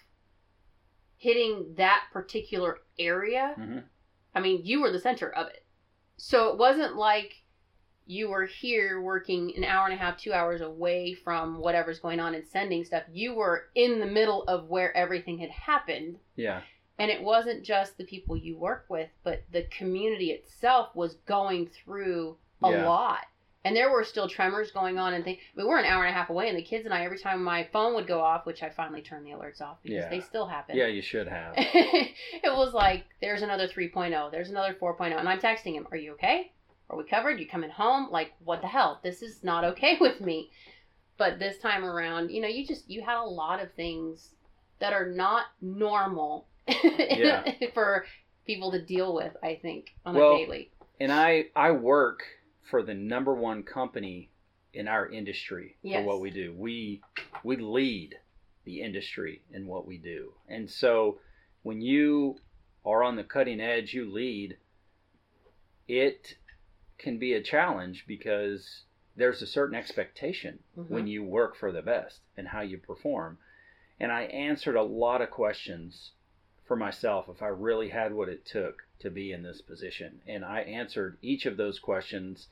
hitting 1.18 1.74
that 1.76 2.04
particular 2.14 2.82
area. 3.00 3.56
Mhm. 3.58 3.84
I 4.36 4.42
mean, 4.42 4.64
you 4.64 4.82
were 4.82 4.92
the 4.92 5.00
center 5.00 5.32
of 5.32 5.48
it. 5.48 5.66
So 6.18 6.50
it 6.50 6.58
wasn't 6.60 6.96
like 6.96 7.41
you 8.06 8.30
were 8.30 8.46
here 8.46 9.00
working 9.02 9.54
an 9.56 9.64
hour 9.64 9.86
and 9.86 9.94
a 9.94 9.98
half, 9.98 10.18
2 10.18 10.34
hours 10.34 10.62
away 10.62 11.14
from 11.14 11.60
whatever's 11.60 12.00
going 12.00 12.20
on 12.20 12.36
and 12.36 12.46
sending 12.46 12.84
stuff. 12.84 13.04
You 13.12 13.34
were 13.36 13.68
in 13.76 14.00
the 14.00 14.06
middle 14.06 14.44
of 14.44 14.68
where 14.70 14.96
everything 14.98 15.38
had 15.38 15.50
happened. 15.52 16.18
yeah, 16.36 16.62
And 17.00 17.10
it 17.12 17.22
wasn't 17.22 17.64
just 17.64 17.98
the 17.98 18.04
people 18.04 18.36
you 18.36 18.58
work 18.58 18.86
with, 18.90 19.10
but 19.24 19.44
the 19.52 19.64
community 19.64 20.32
itself 20.32 20.96
was 20.96 21.16
going 21.26 21.68
through 21.68 22.38
a 22.64 22.72
Yeah. 22.72 22.88
lot. 22.90 23.26
And 23.64 23.76
there 23.76 23.92
were 23.92 24.04
still 24.04 24.28
tremors 24.28 24.72
going 24.72 24.98
on 24.98 25.14
and 25.14 25.24
things. 25.24 25.38
We 25.56 25.64
were 25.64 25.78
an 25.78 25.86
hour 25.86 26.04
and 26.04 26.10
a 26.10 26.18
half 26.18 26.32
away, 26.32 26.50
and 26.50 26.58
the 26.58 26.64
kids 26.64 26.84
and 26.86 26.94
I, 26.94 27.04
every 27.06 27.20
time 27.20 27.44
my 27.44 27.64
phone 27.72 27.94
would 27.94 28.08
go 28.08 28.20
off, 28.20 28.48
which 28.48 28.64
I 28.64 28.70
finally 28.70 29.04
turned 29.04 29.24
the 29.24 29.32
alerts 29.32 29.62
off 29.62 29.78
because 29.84 29.98
Yeah. 30.04 30.10
they 30.10 30.20
still 30.20 30.48
happen. 30.48 30.76
yeah, 30.76 30.88
you 30.88 31.04
should 31.04 31.28
have. 31.28 31.54
it 31.58 32.52
was 32.52 32.74
like, 32.74 33.06
there's 33.22 33.44
another 33.44 33.68
3.0, 33.68 34.32
there's 34.32 34.50
another 34.50 34.74
4.0. 34.74 35.16
And 35.20 35.30
I'm 35.30 35.40
texting 35.40 35.74
him, 35.76 35.88
Are 35.92 35.98
you 35.98 36.14
okay? 36.14 36.52
Are 36.92 36.98
we 36.98 37.06
covered? 37.06 37.40
You 37.40 37.48
coming 37.48 37.70
home? 37.70 38.10
Like, 38.12 38.34
what 38.44 38.62
the 38.62 38.68
hell? 38.68 39.00
This 39.02 39.22
is 39.22 39.44
not 39.44 39.64
okay 39.64 39.98
with 40.02 40.20
me. 40.22 40.52
But 41.18 41.40
this 41.40 41.58
time 41.58 41.86
around, 41.86 42.32
you 42.32 42.42
know, 42.42 42.48
you 42.48 42.66
just, 42.68 42.90
you 42.90 43.02
had 43.02 43.18
a 43.18 43.24
lot 43.24 43.62
of 43.62 43.72
things 43.74 44.32
that 44.80 44.92
are 44.94 45.08
not 45.10 45.46
normal 45.62 46.48
Yeah. 46.68 47.50
for 47.74 48.06
people 48.46 48.72
to 48.72 48.82
deal 48.82 49.14
with, 49.14 49.32
I 49.44 49.56
think, 49.62 49.94
on 50.06 50.16
Well, 50.16 50.34
a 50.34 50.38
daily. 50.38 50.72
and 51.00 51.12
I 51.12 51.46
I 51.56 51.72
work 51.72 52.24
for 52.70 52.82
the 52.84 52.94
number 52.94 53.34
one 53.36 53.64
company 53.64 54.30
in 54.74 54.88
our 54.88 55.08
industry 55.10 55.76
Yes. 55.84 56.00
for 56.02 56.08
what 56.08 56.22
we 56.22 56.32
do. 56.32 56.54
We 56.58 57.02
we 57.44 57.58
lead 57.58 58.16
the 58.66 58.82
industry 58.82 59.42
in 59.54 59.68
what 59.68 59.86
we 59.86 59.98
do. 59.98 60.34
And 60.48 60.70
so 60.70 61.20
when 61.64 61.82
you 61.82 62.38
are 62.84 63.04
on 63.04 63.16
the 63.16 63.24
cutting 63.24 63.62
edge, 63.62 63.94
you 63.94 64.12
lead, 64.12 64.58
it 65.88 66.36
can 67.02 67.18
be 67.18 67.34
a 67.34 67.42
challenge 67.42 68.06
because 68.08 68.84
there's 69.16 69.42
a 69.42 69.48
certain 69.48 69.76
expectation 69.76 70.60
mm-hmm. 70.78 70.94
when 70.94 71.08
you 71.08 71.24
work 71.24 71.56
for 71.56 71.72
the 71.72 71.82
best 71.82 72.20
and 72.38 72.48
how 72.48 72.62
you 72.62 72.78
perform. 72.78 73.38
And 74.00 74.12
I 74.12 74.24
answered 74.24 74.76
a 74.76 74.84
lot 74.84 75.22
of 75.22 75.30
questions 75.30 76.12
for 76.66 76.76
myself 76.76 77.28
if 77.28 77.42
I 77.42 77.48
really 77.48 77.90
had 77.90 78.14
what 78.14 78.30
it 78.30 78.46
took 78.46 78.84
to 79.00 79.10
be 79.10 79.32
in 79.32 79.44
this 79.44 79.62
position. 79.62 80.22
And 80.28 80.46
I 80.46 80.62
answered 80.62 81.18
each 81.22 81.46
of 81.46 81.58
those 81.58 81.80
questions. 81.80 82.48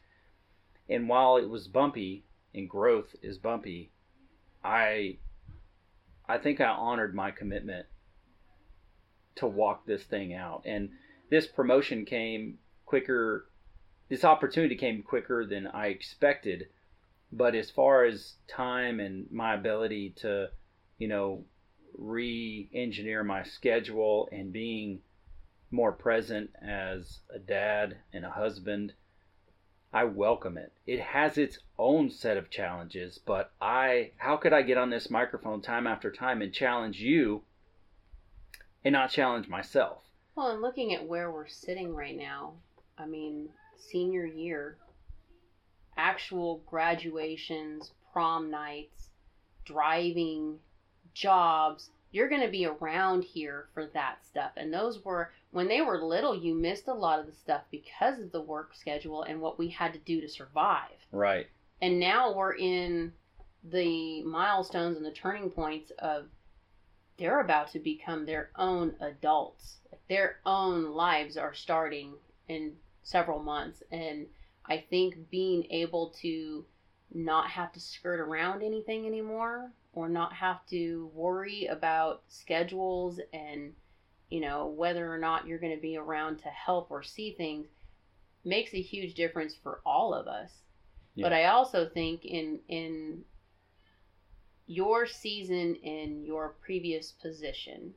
And 0.89 1.07
while 1.07 1.37
it 1.37 1.49
was 1.49 1.67
bumpy 1.67 2.25
and 2.53 2.69
growth 2.69 3.15
is 3.21 3.37
bumpy, 3.37 3.91
I 4.63 5.17
I 6.27 6.37
think 6.37 6.61
I 6.61 6.67
honored 6.67 7.15
my 7.15 7.31
commitment 7.31 7.87
to 9.35 9.47
walk 9.47 9.85
this 9.85 10.03
thing 10.03 10.33
out. 10.33 10.63
And 10.65 10.89
this 11.29 11.47
promotion 11.47 12.05
came 12.05 12.59
quicker 12.85 13.48
this 14.09 14.23
opportunity 14.23 14.75
came 14.75 15.03
quicker 15.03 15.45
than 15.45 15.67
I 15.67 15.87
expected. 15.87 16.67
But 17.31 17.55
as 17.55 17.69
far 17.69 18.05
as 18.05 18.33
time 18.47 18.99
and 18.99 19.31
my 19.31 19.53
ability 19.53 20.15
to, 20.17 20.49
you 20.97 21.07
know, 21.07 21.45
re-engineer 21.95 23.23
my 23.23 23.43
schedule 23.43 24.27
and 24.31 24.51
being 24.51 25.01
more 25.71 25.91
present 25.91 26.49
as 26.61 27.19
a 27.33 27.37
dad 27.37 27.97
and 28.11 28.25
a 28.25 28.31
husband, 28.31 28.93
I 29.93 30.03
welcome 30.05 30.57
it. 30.57 30.71
It 30.85 30.99
has 30.99 31.37
its 31.37 31.59
own 31.77 32.09
set 32.09 32.37
of 32.37 32.49
challenges, 32.49 33.19
but 33.19 33.51
I 33.61 34.11
how 34.17 34.37
could 34.37 34.53
I 34.53 34.61
get 34.61 34.77
on 34.77 34.89
this 34.89 35.09
microphone 35.09 35.61
time 35.61 35.87
after 35.87 36.11
time 36.11 36.41
and 36.41 36.53
challenge 36.53 36.99
you 36.99 37.43
and 38.83 38.93
not 38.93 39.11
challenge 39.11 39.47
myself? 39.47 40.03
Well, 40.35 40.51
and 40.51 40.61
looking 40.61 40.93
at 40.93 41.07
where 41.07 41.31
we're 41.31 41.47
sitting 41.47 41.95
right 41.95 42.15
now, 42.15 42.53
I 42.97 43.05
mean, 43.05 43.49
senior 43.79 44.25
year, 44.25 44.77
actual 45.97 46.61
graduations, 46.65 47.91
prom 48.11 48.49
nights, 48.49 49.09
driving, 49.65 50.59
jobs, 51.13 51.89
you're 52.11 52.29
going 52.29 52.41
to 52.41 52.47
be 52.47 52.65
around 52.65 53.23
here 53.23 53.67
for 53.73 53.85
that 53.87 54.25
stuff. 54.25 54.51
And 54.57 54.73
those 54.73 55.03
were, 55.05 55.31
when 55.51 55.67
they 55.67 55.81
were 55.81 56.01
little, 56.01 56.35
you 56.35 56.55
missed 56.55 56.87
a 56.87 56.93
lot 56.93 57.19
of 57.19 57.27
the 57.27 57.33
stuff 57.33 57.61
because 57.69 58.19
of 58.19 58.31
the 58.31 58.41
work 58.41 58.73
schedule 58.73 59.23
and 59.23 59.39
what 59.39 59.59
we 59.59 59.67
had 59.69 59.93
to 59.93 59.99
do 59.99 60.19
to 60.21 60.29
survive. 60.29 60.97
Right. 61.11 61.47
And 61.81 61.99
now 61.99 62.33
we're 62.33 62.55
in 62.55 63.13
the 63.63 64.23
milestones 64.23 64.97
and 64.97 65.05
the 65.05 65.11
turning 65.11 65.49
points 65.49 65.91
of 65.99 66.25
they're 67.17 67.41
about 67.41 67.71
to 67.73 67.79
become 67.79 68.25
their 68.25 68.49
own 68.55 68.95
adults. 69.01 69.77
Their 70.07 70.37
own 70.45 70.93
lives 70.93 71.37
are 71.37 71.53
starting 71.53 72.13
in 72.47 72.73
several 73.03 73.39
months. 73.41 73.83
And 73.91 74.27
I 74.65 74.77
think 74.89 75.29
being 75.29 75.65
able 75.71 76.13
to 76.21 76.65
not 77.11 77.49
have 77.49 77.71
to 77.73 77.79
skirt 77.79 78.19
around 78.19 78.63
anything 78.63 79.05
anymore 79.05 79.71
or 79.93 80.07
not 80.07 80.33
have 80.33 80.65
to 80.67 81.09
worry 81.13 81.65
about 81.65 82.21
schedules 82.27 83.19
and 83.33 83.73
you 84.29 84.39
know 84.39 84.67
whether 84.67 85.11
or 85.11 85.17
not 85.17 85.47
you're 85.47 85.57
going 85.59 85.75
to 85.75 85.81
be 85.81 85.97
around 85.97 86.37
to 86.37 86.49
help 86.49 86.91
or 86.91 87.01
see 87.01 87.33
things 87.33 87.67
makes 88.45 88.73
a 88.73 88.81
huge 88.81 89.15
difference 89.15 89.55
for 89.55 89.81
all 89.85 90.13
of 90.13 90.27
us 90.27 90.51
Yeah. 91.15 91.23
but 91.25 91.33
i 91.33 91.45
also 91.45 91.87
think 91.87 92.25
in 92.25 92.59
in 92.67 93.23
your 94.67 95.07
season 95.07 95.75
in 95.75 96.23
your 96.23 96.49
previous 96.61 97.11
position 97.11 97.93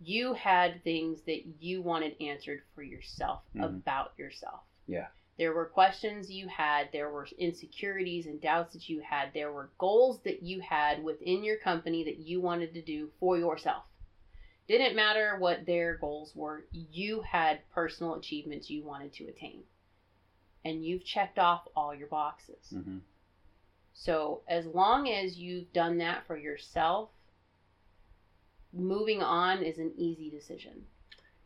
you 0.00 0.32
had 0.34 0.82
things 0.84 1.20
that 1.22 1.44
you 1.60 1.82
wanted 1.82 2.14
answered 2.20 2.62
for 2.74 2.82
yourself 2.82 3.42
Mhm. 3.54 3.64
about 3.64 4.12
yourself 4.18 4.60
Yeah. 4.86 5.08
there 5.36 5.52
were 5.52 5.66
questions 5.66 6.30
you 6.30 6.48
had, 6.48 6.90
there 6.92 7.10
were 7.10 7.28
insecurities 7.38 8.26
and 8.26 8.40
doubts 8.40 8.72
that 8.72 8.88
you 8.88 9.00
had, 9.00 9.32
there 9.32 9.52
were 9.52 9.70
goals 9.78 10.20
that 10.22 10.42
you 10.42 10.60
had 10.60 11.02
within 11.04 11.44
your 11.44 11.56
company 11.58 12.04
that 12.04 12.18
you 12.18 12.40
wanted 12.40 12.74
to 12.74 12.82
do 12.82 13.10
for 13.20 13.38
yourself. 13.38 13.84
Didn't 14.66 14.96
matter 14.96 15.36
what 15.38 15.64
their 15.64 15.96
goals 15.96 16.34
were, 16.34 16.66
you 16.72 17.20
had 17.20 17.60
personal 17.70 18.14
achievements 18.14 18.68
you 18.68 18.82
wanted 18.84 19.12
to 19.14 19.28
attain. 19.28 19.62
And 20.64 20.84
you've 20.84 21.04
checked 21.04 21.38
off 21.38 21.66
all 21.76 21.94
your 21.94 22.08
boxes. 22.08 22.70
hmm 22.70 22.98
So, 23.94 24.42
as 24.48 24.66
long 24.66 25.08
as 25.08 25.38
you've 25.38 25.72
done 25.72 25.98
that 25.98 26.26
for 26.26 26.36
yourself, 26.36 27.10
moving 28.72 29.22
on 29.22 29.62
is 29.62 29.78
an 29.78 29.92
easy 29.96 30.30
decision. 30.30 30.84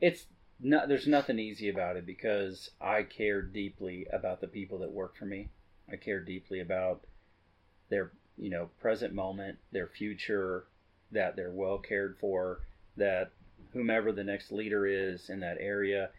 It's 0.00 0.26
no, 0.60 0.86
there's 0.86 1.08
nothing 1.08 1.38
easy 1.38 1.68
about 1.68 1.96
it 1.96 2.06
because 2.06 2.70
I 2.80 3.02
care 3.02 3.42
deeply 3.42 4.06
about 4.12 4.40
the 4.40 4.46
people 4.46 4.78
that 4.78 4.92
work 4.92 5.16
for 5.16 5.26
me. 5.26 5.50
I 5.90 5.96
care 5.96 6.20
deeply 6.20 6.60
about 6.60 7.04
their, 7.90 8.12
you 8.38 8.48
know, 8.48 8.70
present 8.80 9.12
moment, 9.12 9.58
their 9.72 9.88
future, 9.88 10.64
that 11.10 11.34
they're 11.34 11.50
well 11.50 11.78
cared 11.78 12.16
for, 12.20 12.60
that 12.96 13.32
whomever 13.72 14.12
the 14.12 14.24
next 14.24 14.52
leader 14.52 14.86
is 14.86 15.28
in 15.30 15.40
that 15.40 15.58
area, 15.58 16.10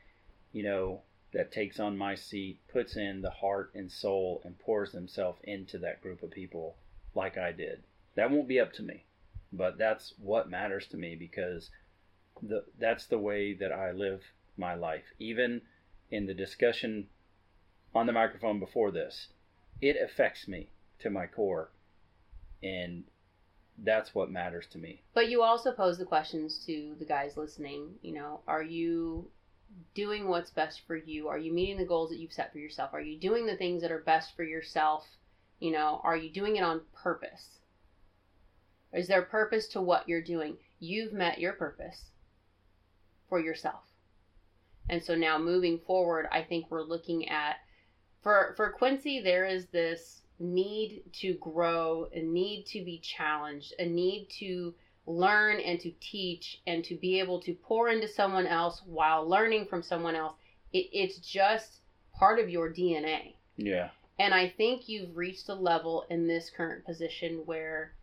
you 0.52 0.64
know, 0.64 1.02
that 1.34 1.52
takes 1.52 1.80
on 1.80 1.98
my 1.98 2.14
seat, 2.14 2.60
puts 2.72 2.96
in 2.96 3.22
the 3.22 3.30
heart 3.30 3.72
and 3.74 3.92
soul 3.92 4.42
and 4.44 4.60
pours 4.60 4.92
themselves 4.92 5.40
into 5.44 5.78
that 5.80 6.02
group 6.02 6.22
of 6.22 6.32
people 6.32 6.76
like 7.16 7.38
I 7.38 7.52
did. 7.52 7.84
That 8.16 8.30
won't 8.30 8.48
be 8.48 8.60
up 8.60 8.74
to 8.74 8.84
me, 8.84 9.06
but 9.54 9.78
that's 9.78 10.14
what 10.18 10.50
matters 10.50 10.88
to 10.88 10.98
me 10.98 11.16
because 11.16 11.70
the 12.42 12.66
that's 12.80 13.06
the 13.06 13.20
way 13.20 13.54
that 13.54 13.72
I 13.72 13.92
live 13.92 14.22
my 14.58 14.74
life. 14.74 15.06
Even 15.20 15.62
in 16.10 16.26
the 16.26 16.34
discussion 16.34 17.08
on 17.96 18.08
the 18.08 18.12
microphone 18.12 18.60
before 18.60 18.92
this, 18.92 19.30
it 19.82 19.96
affects 20.02 20.48
me 20.48 20.70
to 21.00 21.10
my 21.10 21.28
core, 21.28 21.72
and 22.62 23.04
that's 23.78 24.14
what 24.16 24.32
matters 24.32 24.68
to 24.72 24.78
me. 24.78 25.04
But 25.14 25.30
you 25.30 25.44
also 25.44 25.72
pose 25.72 25.98
the 25.98 26.06
questions 26.06 26.64
to 26.66 26.96
the 27.00 27.06
guys 27.06 27.38
listening. 27.38 27.96
You 28.02 28.14
know, 28.14 28.42
are 28.48 28.64
you 28.64 29.30
doing 29.94 30.28
what's 30.28 30.52
best 30.52 30.82
for 30.88 30.96
you? 30.96 31.28
Are 31.28 31.38
you 31.38 31.54
meeting 31.54 31.78
the 31.78 31.86
goals 31.86 32.10
that 32.10 32.20
you've 32.20 32.34
set 32.34 32.52
for 32.52 32.60
yourself? 32.60 32.92
Are 32.94 33.02
you 33.02 33.20
doing 33.20 33.46
the 33.46 33.58
things 33.58 33.82
that 33.82 33.92
are 33.92 34.00
best 34.00 34.36
for 34.36 34.44
yourself? 34.44 35.06
You 35.60 35.72
know, 35.72 36.02
are 36.04 36.18
you 36.18 36.30
doing 36.30 36.56
it 36.56 36.64
on 36.64 36.82
purpose? 36.94 37.60
Is 38.94 39.08
there 39.08 39.24
purpose 39.24 39.68
to 39.70 39.82
what 39.82 40.08
you're 40.08 40.22
doing? 40.22 40.58
You've 40.80 41.14
met 41.14 41.40
your 41.40 41.54
purpose 41.54 42.12
for 43.28 43.40
yourself. 43.40 43.84
And 44.90 45.04
so 45.04 45.16
now 45.16 45.38
moving 45.38 45.80
forward, 45.80 46.28
I 46.32 46.42
think 46.44 46.70
we're 46.70 46.84
looking 46.84 47.30
at 47.30 47.58
for 48.22 48.54
for 48.56 48.72
Quincy 48.72 49.22
there 49.22 49.46
is 49.46 49.68
this 49.68 50.22
need 50.40 51.04
to 51.14 51.34
grow, 51.36 52.08
a 52.14 52.22
need 52.22 52.66
to 52.68 52.84
be 52.84 53.00
challenged, 53.00 53.74
a 53.80 53.86
need 53.86 54.28
to 54.40 54.74
learn 55.06 55.60
and 55.60 55.80
to 55.82 55.92
teach 56.00 56.62
and 56.68 56.84
to 56.86 56.96
be 56.96 57.20
able 57.20 57.40
to 57.42 57.54
pour 57.54 57.90
into 57.90 58.08
someone 58.08 58.48
else 58.48 58.82
while 58.86 59.28
learning 59.28 59.66
from 59.66 59.84
someone 59.84 60.16
else. 60.16 60.36
It, 60.72 60.90
it's 60.92 61.18
just 61.18 61.82
part 62.18 62.40
of 62.40 62.50
your 62.50 62.72
DNA. 62.72 63.36
Yeah. 63.58 63.90
And 64.20 64.34
I 64.34 64.50
think 64.50 64.88
you've 64.88 65.18
reached 65.18 65.50
a 65.50 65.56
level 65.56 66.06
in 66.10 66.28
this 66.28 66.50
current 66.50 66.86
position 66.86 67.42
where 67.46 67.94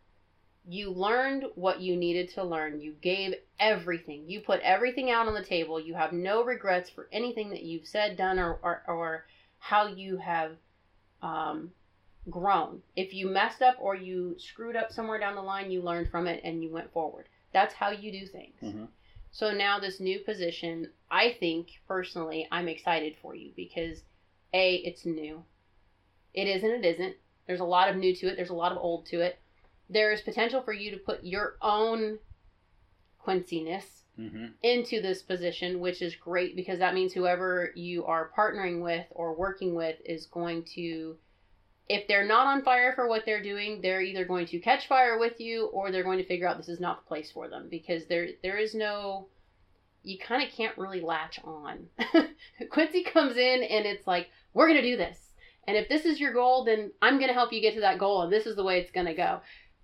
you 0.70 0.92
learned 0.92 1.46
what 1.56 1.80
you 1.80 1.96
needed 1.96 2.28
to 2.28 2.44
learn. 2.44 2.80
You 2.80 2.94
gave 3.02 3.34
everything. 3.58 4.28
You 4.28 4.40
put 4.40 4.60
everything 4.60 5.10
out 5.10 5.26
on 5.26 5.34
the 5.34 5.42
table. 5.42 5.80
You 5.80 5.94
have 5.94 6.12
no 6.12 6.44
regrets 6.44 6.88
for 6.88 7.08
anything 7.10 7.50
that 7.50 7.64
you've 7.64 7.88
said, 7.88 8.16
done, 8.16 8.38
or, 8.38 8.60
or, 8.62 8.82
or 8.86 9.26
how 9.58 9.88
you 9.88 10.18
have 10.18 10.52
um, 11.22 11.72
grown. 12.30 12.82
If 12.94 13.12
you 13.12 13.26
messed 13.26 13.62
up 13.62 13.78
or 13.80 13.96
you 13.96 14.36
screwed 14.38 14.76
up 14.76 14.92
somewhere 14.92 15.18
down 15.18 15.34
the 15.34 15.42
line, 15.42 15.72
you 15.72 15.82
learned 15.82 16.08
from 16.08 16.28
it 16.28 16.40
and 16.44 16.62
you 16.62 16.70
went 16.70 16.92
forward. 16.92 17.28
That's 17.52 17.74
how 17.74 17.90
you 17.90 18.12
do 18.12 18.24
things. 18.28 18.60
Mhm. 18.62 18.86
So 19.32 19.52
now, 19.52 19.80
this 19.80 19.98
new 19.98 20.20
position, 20.20 20.92
I 21.10 21.32
think 21.40 21.80
personally, 21.88 22.46
I'm 22.52 22.68
excited 22.68 23.16
for 23.20 23.34
you 23.34 23.50
because 23.56 24.04
A, 24.54 24.76
it's 24.76 25.04
new. 25.04 25.42
It 26.32 26.46
is 26.46 26.62
and 26.62 26.72
it 26.72 26.84
isn't. 26.84 27.16
There's 27.48 27.58
a 27.58 27.64
lot 27.64 27.88
of 27.88 27.96
new 27.96 28.14
to 28.14 28.28
it, 28.28 28.36
there's 28.36 28.50
a 28.50 28.54
lot 28.54 28.70
of 28.70 28.78
old 28.78 29.06
to 29.06 29.20
it. 29.20 29.39
There 29.90 30.12
is 30.12 30.20
potential 30.20 30.62
for 30.62 30.72
you 30.72 30.92
to 30.92 30.96
put 30.96 31.24
your 31.24 31.56
own 31.60 32.18
Quinciness 33.26 34.04
hmm 34.16 34.46
into 34.62 35.00
this 35.00 35.22
position, 35.22 35.80
which 35.80 36.02
is 36.02 36.14
great 36.14 36.54
because 36.56 36.78
that 36.78 36.94
means 36.94 37.12
whoever 37.12 37.70
you 37.74 38.04
are 38.04 38.30
partnering 38.36 38.82
with 38.82 39.06
or 39.10 39.34
working 39.34 39.74
with 39.74 39.96
is 40.04 40.26
going 40.26 40.62
to, 40.74 41.16
if 41.88 42.06
they're 42.06 42.26
not 42.26 42.46
on 42.46 42.62
fire 42.62 42.92
for 42.94 43.08
what 43.08 43.24
they're 43.24 43.42
doing, 43.42 43.80
they're 43.80 44.02
either 44.02 44.24
going 44.24 44.46
to 44.46 44.58
catch 44.58 44.86
fire 44.88 45.18
with 45.18 45.40
you 45.40 45.66
or 45.66 45.90
they're 45.90 46.04
going 46.04 46.18
to 46.18 46.26
figure 46.26 46.46
out 46.46 46.56
this 46.56 46.68
is 46.68 46.80
not 46.80 47.02
the 47.02 47.08
place 47.08 47.30
for 47.30 47.48
them 47.48 47.68
because 47.70 48.06
there 48.06 48.28
there 48.42 48.58
is 48.58 48.74
no, 48.74 49.28
you 50.02 50.18
kind 50.18 50.42
of 50.42 50.50
can't 50.50 50.76
really 50.76 51.00
latch 51.00 51.40
on. 51.44 51.86
Quincy 52.70 53.04
comes 53.04 53.36
in 53.36 53.62
and 53.62 53.86
it's 53.86 54.06
like 54.06 54.28
we're 54.54 54.68
gonna 54.68 54.82
do 54.82 54.96
this, 54.96 55.18
and 55.66 55.76
if 55.76 55.88
this 55.88 56.04
is 56.04 56.20
your 56.20 56.32
goal, 56.32 56.64
then 56.64 56.90
I'm 57.00 57.18
gonna 57.20 57.32
help 57.32 57.52
you 57.52 57.60
get 57.60 57.74
to 57.74 57.80
that 57.80 57.98
goal, 57.98 58.22
and 58.22 58.32
this 58.32 58.46
is 58.46 58.56
the 58.56 58.64
way 58.64 58.80
it's 58.80 58.90
gonna 58.90 59.14
go 59.14 59.40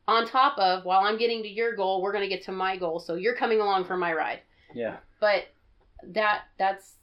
on 0.09 0.27
top 0.27 0.59
of 0.59 0.85
while 0.85 1.01
I'm 1.01 1.19
getting 1.19 1.43
to 1.43 1.49
your 1.49 1.75
goal, 1.75 2.03
we're 2.03 2.13
going 2.13 2.29
to 2.29 2.35
get 2.35 2.45
to 2.45 2.53
my 2.53 2.77
goal. 2.77 3.01
So 3.01 3.15
you're 3.15 3.35
coming 3.35 3.61
along 3.61 3.85
for 3.85 3.97
my 3.97 4.13
ride. 4.13 4.41
Yeah. 4.75 4.97
But 5.21 5.47
that 6.03 6.43
that's 6.59 6.95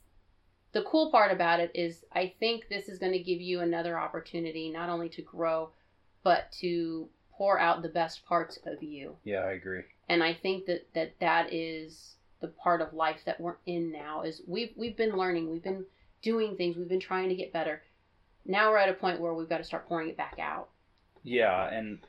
the 0.72 0.84
cool 0.84 1.12
part 1.12 1.32
about 1.32 1.60
it 1.60 1.72
is 1.74 2.04
I 2.14 2.34
think 2.40 2.68
this 2.70 2.88
is 2.88 3.00
going 3.00 3.12
to 3.12 3.20
give 3.20 3.42
you 3.42 3.62
another 3.62 4.00
opportunity 4.00 4.70
not 4.70 4.90
only 4.90 5.10
to 5.10 5.22
grow 5.22 5.70
but 6.24 6.52
to 6.60 7.10
pour 7.32 7.60
out 7.60 7.82
the 7.82 7.90
best 7.90 8.26
parts 8.26 8.58
of 8.66 8.82
you. 8.82 9.16
Yeah, 9.24 9.40
I 9.40 9.52
agree. 9.52 9.82
And 10.08 10.24
I 10.24 10.34
think 10.34 10.66
that 10.66 10.88
that 10.94 11.14
that 11.20 11.54
is 11.54 12.16
the 12.40 12.48
part 12.48 12.82
of 12.82 12.94
life 12.94 13.22
that 13.26 13.40
we're 13.40 13.56
in 13.66 13.92
now 13.92 14.22
is 14.22 14.42
we've 14.48 14.72
we've 14.76 14.98
been 14.98 15.18
learning, 15.18 15.50
we've 15.50 15.64
been 15.64 15.86
doing 16.22 16.56
things, 16.56 16.78
we've 16.78 16.90
been 16.90 17.00
trying 17.00 17.30
to 17.30 17.36
get 17.36 17.54
better. 17.54 17.82
Now 18.46 18.72
we're 18.72 18.78
at 18.78 18.90
a 18.90 18.94
point 18.94 19.20
where 19.20 19.34
we've 19.34 19.50
got 19.50 19.60
to 19.60 19.64
start 19.64 19.88
pouring 19.88 20.10
it 20.10 20.18
back 20.18 20.38
out. 20.40 20.70
Yeah, 21.24 21.70
and 21.70 22.00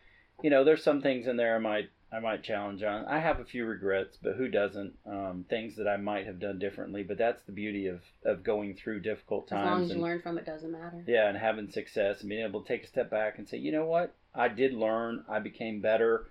you 0.43 0.51
know, 0.51 0.65
there's 0.65 0.83
some 0.83 1.01
things 1.01 1.27
in 1.27 1.37
there 1.37 1.57
I 1.57 1.59
might 1.59 1.91
I 2.13 2.21
might 2.21 2.45
challenge 2.45 2.83
on. 2.85 3.07
I 3.07 3.19
have 3.19 3.41
a 3.41 3.45
few 3.45 3.65
regrets, 3.67 4.17
but 4.23 4.37
who 4.37 4.47
doesn't? 4.49 4.95
Um, 5.05 5.45
things 5.49 5.75
that 5.77 5.89
I 5.89 5.97
might 5.97 6.27
have 6.27 6.39
done 6.39 6.61
differently. 6.61 7.03
But 7.03 7.19
that's 7.19 7.43
the 7.45 7.53
beauty 7.53 7.87
of 7.89 8.03
of 8.25 8.45
going 8.45 8.75
through 8.75 9.01
difficult 9.01 9.49
times. 9.49 9.67
As 9.67 9.71
long 9.71 9.83
as 9.83 9.89
you 9.89 9.95
and, 9.95 10.03
learn 10.03 10.23
from 10.23 10.39
it, 10.39 10.47
doesn't 10.47 10.71
matter. 10.71 11.03
yeah, 11.07 11.29
and 11.29 11.37
having 11.37 11.71
success 11.71 12.21
and 12.21 12.29
being 12.29 12.45
able 12.45 12.63
to 12.63 12.69
take 12.69 12.85
a 12.85 12.89
step 12.89 13.11
back 13.11 13.39
and 13.39 13.49
say, 13.49 13.59
you 13.59 13.73
know 13.73 13.87
what, 13.87 14.15
I 14.35 14.49
did 14.49 14.75
learn. 14.75 15.25
I 15.29 15.41
became 15.41 15.81
better. 15.81 16.27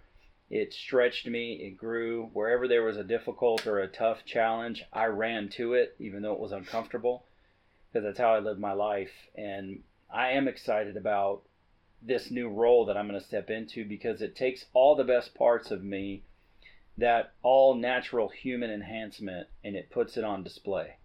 It 0.49 0.73
stretched 0.73 1.25
me. 1.27 1.55
It 1.55 1.77
grew. 1.77 2.29
Wherever 2.33 2.67
there 2.67 2.83
was 2.83 2.97
a 2.97 3.03
difficult 3.03 3.65
or 3.65 3.79
a 3.79 3.87
tough 3.87 4.23
challenge, 4.25 4.85
I 4.93 5.05
ran 5.05 5.49
to 5.57 5.73
it, 5.73 5.95
even 5.99 6.21
though 6.21 6.33
it 6.33 6.39
was 6.39 6.51
uncomfortable, 6.51 7.25
because 7.91 8.05
that's 8.05 8.19
how 8.19 8.33
I 8.33 8.39
live 8.39 8.59
my 8.59 8.73
life. 8.73 9.11
And 9.35 9.81
I 10.13 10.31
am 10.31 10.47
excited 10.47 10.95
about 10.95 11.41
this 12.05 12.29
new 12.29 12.49
role 12.49 12.85
that 12.85 12.97
I'm 12.97 13.07
going 13.07 13.19
to 13.19 13.25
step 13.25 13.49
into 13.49 13.85
because 13.85 14.21
it 14.21 14.35
takes 14.35 14.65
all 14.73 14.95
the 14.95 15.03
best 15.03 15.33
parts 15.33 15.71
of 15.71 15.83
me, 15.83 16.23
that 16.97 17.33
all 17.41 17.75
natural 17.75 18.29
human 18.29 18.69
enhancement, 18.69 19.47
and 19.63 19.75
it 19.75 19.89
puts 19.89 20.17
it 20.17 20.23
on 20.23 20.43
display. 20.43 20.97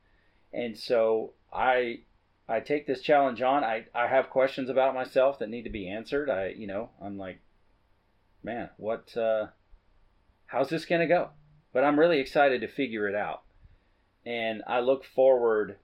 And 0.53 0.77
so 0.77 1.35
I 1.53 2.01
I 2.49 2.61
take 2.61 2.87
this 2.87 3.03
challenge 3.03 3.43
on. 3.43 3.63
I, 3.63 3.87
I 3.95 4.07
have 4.09 4.31
questions 4.31 4.71
about 4.71 4.95
myself 4.95 5.39
that 5.39 5.51
need 5.51 5.65
to 5.65 5.71
be 5.71 5.89
answered. 5.89 6.31
I 6.31 6.49
you 6.49 6.67
know, 6.67 6.91
I'm 7.01 7.19
like, 7.19 7.41
man, 8.43 8.71
what 8.77 9.17
uh 9.17 9.49
how's 10.47 10.71
this 10.71 10.87
gonna 10.87 11.07
go? 11.07 11.31
But 11.73 11.85
I'm 11.85 12.01
really 12.01 12.19
excited 12.19 12.61
to 12.63 12.69
figure 12.69 13.09
it 13.09 13.15
out. 13.15 13.43
And 14.25 14.63
I 14.67 14.81
look 14.81 15.05
forward 15.05 15.77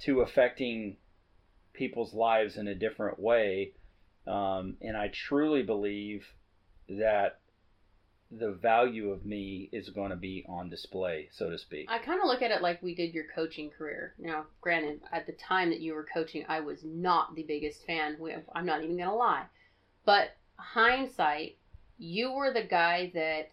to 0.00 0.20
affecting 0.20 0.96
people's 1.72 2.14
lives 2.14 2.56
in 2.56 2.68
a 2.68 2.74
different 2.74 3.18
way. 3.18 3.72
Um, 4.30 4.76
and 4.80 4.96
I 4.96 5.08
truly 5.08 5.62
believe 5.62 6.24
that 6.88 7.40
the 8.30 8.52
value 8.52 9.10
of 9.10 9.26
me 9.26 9.68
is 9.72 9.88
going 9.88 10.10
to 10.10 10.16
be 10.16 10.44
on 10.48 10.70
display, 10.70 11.28
so 11.32 11.50
to 11.50 11.58
speak. 11.58 11.88
I 11.90 11.98
kind 11.98 12.20
of 12.20 12.28
look 12.28 12.42
at 12.42 12.52
it 12.52 12.62
like 12.62 12.80
we 12.80 12.94
did 12.94 13.12
your 13.12 13.24
coaching 13.34 13.70
career. 13.70 14.14
Now, 14.18 14.44
granted, 14.60 15.00
at 15.10 15.26
the 15.26 15.32
time 15.32 15.70
that 15.70 15.80
you 15.80 15.94
were 15.94 16.06
coaching, 16.14 16.44
I 16.48 16.60
was 16.60 16.84
not 16.84 17.34
the 17.34 17.42
biggest 17.42 17.84
fan. 17.84 18.18
I'm 18.54 18.66
not 18.66 18.84
even 18.84 18.96
going 18.96 19.08
to 19.08 19.14
lie. 19.14 19.46
But 20.04 20.36
hindsight, 20.54 21.56
you 21.98 22.32
were 22.32 22.52
the 22.52 22.62
guy 22.62 23.10
that 23.14 23.50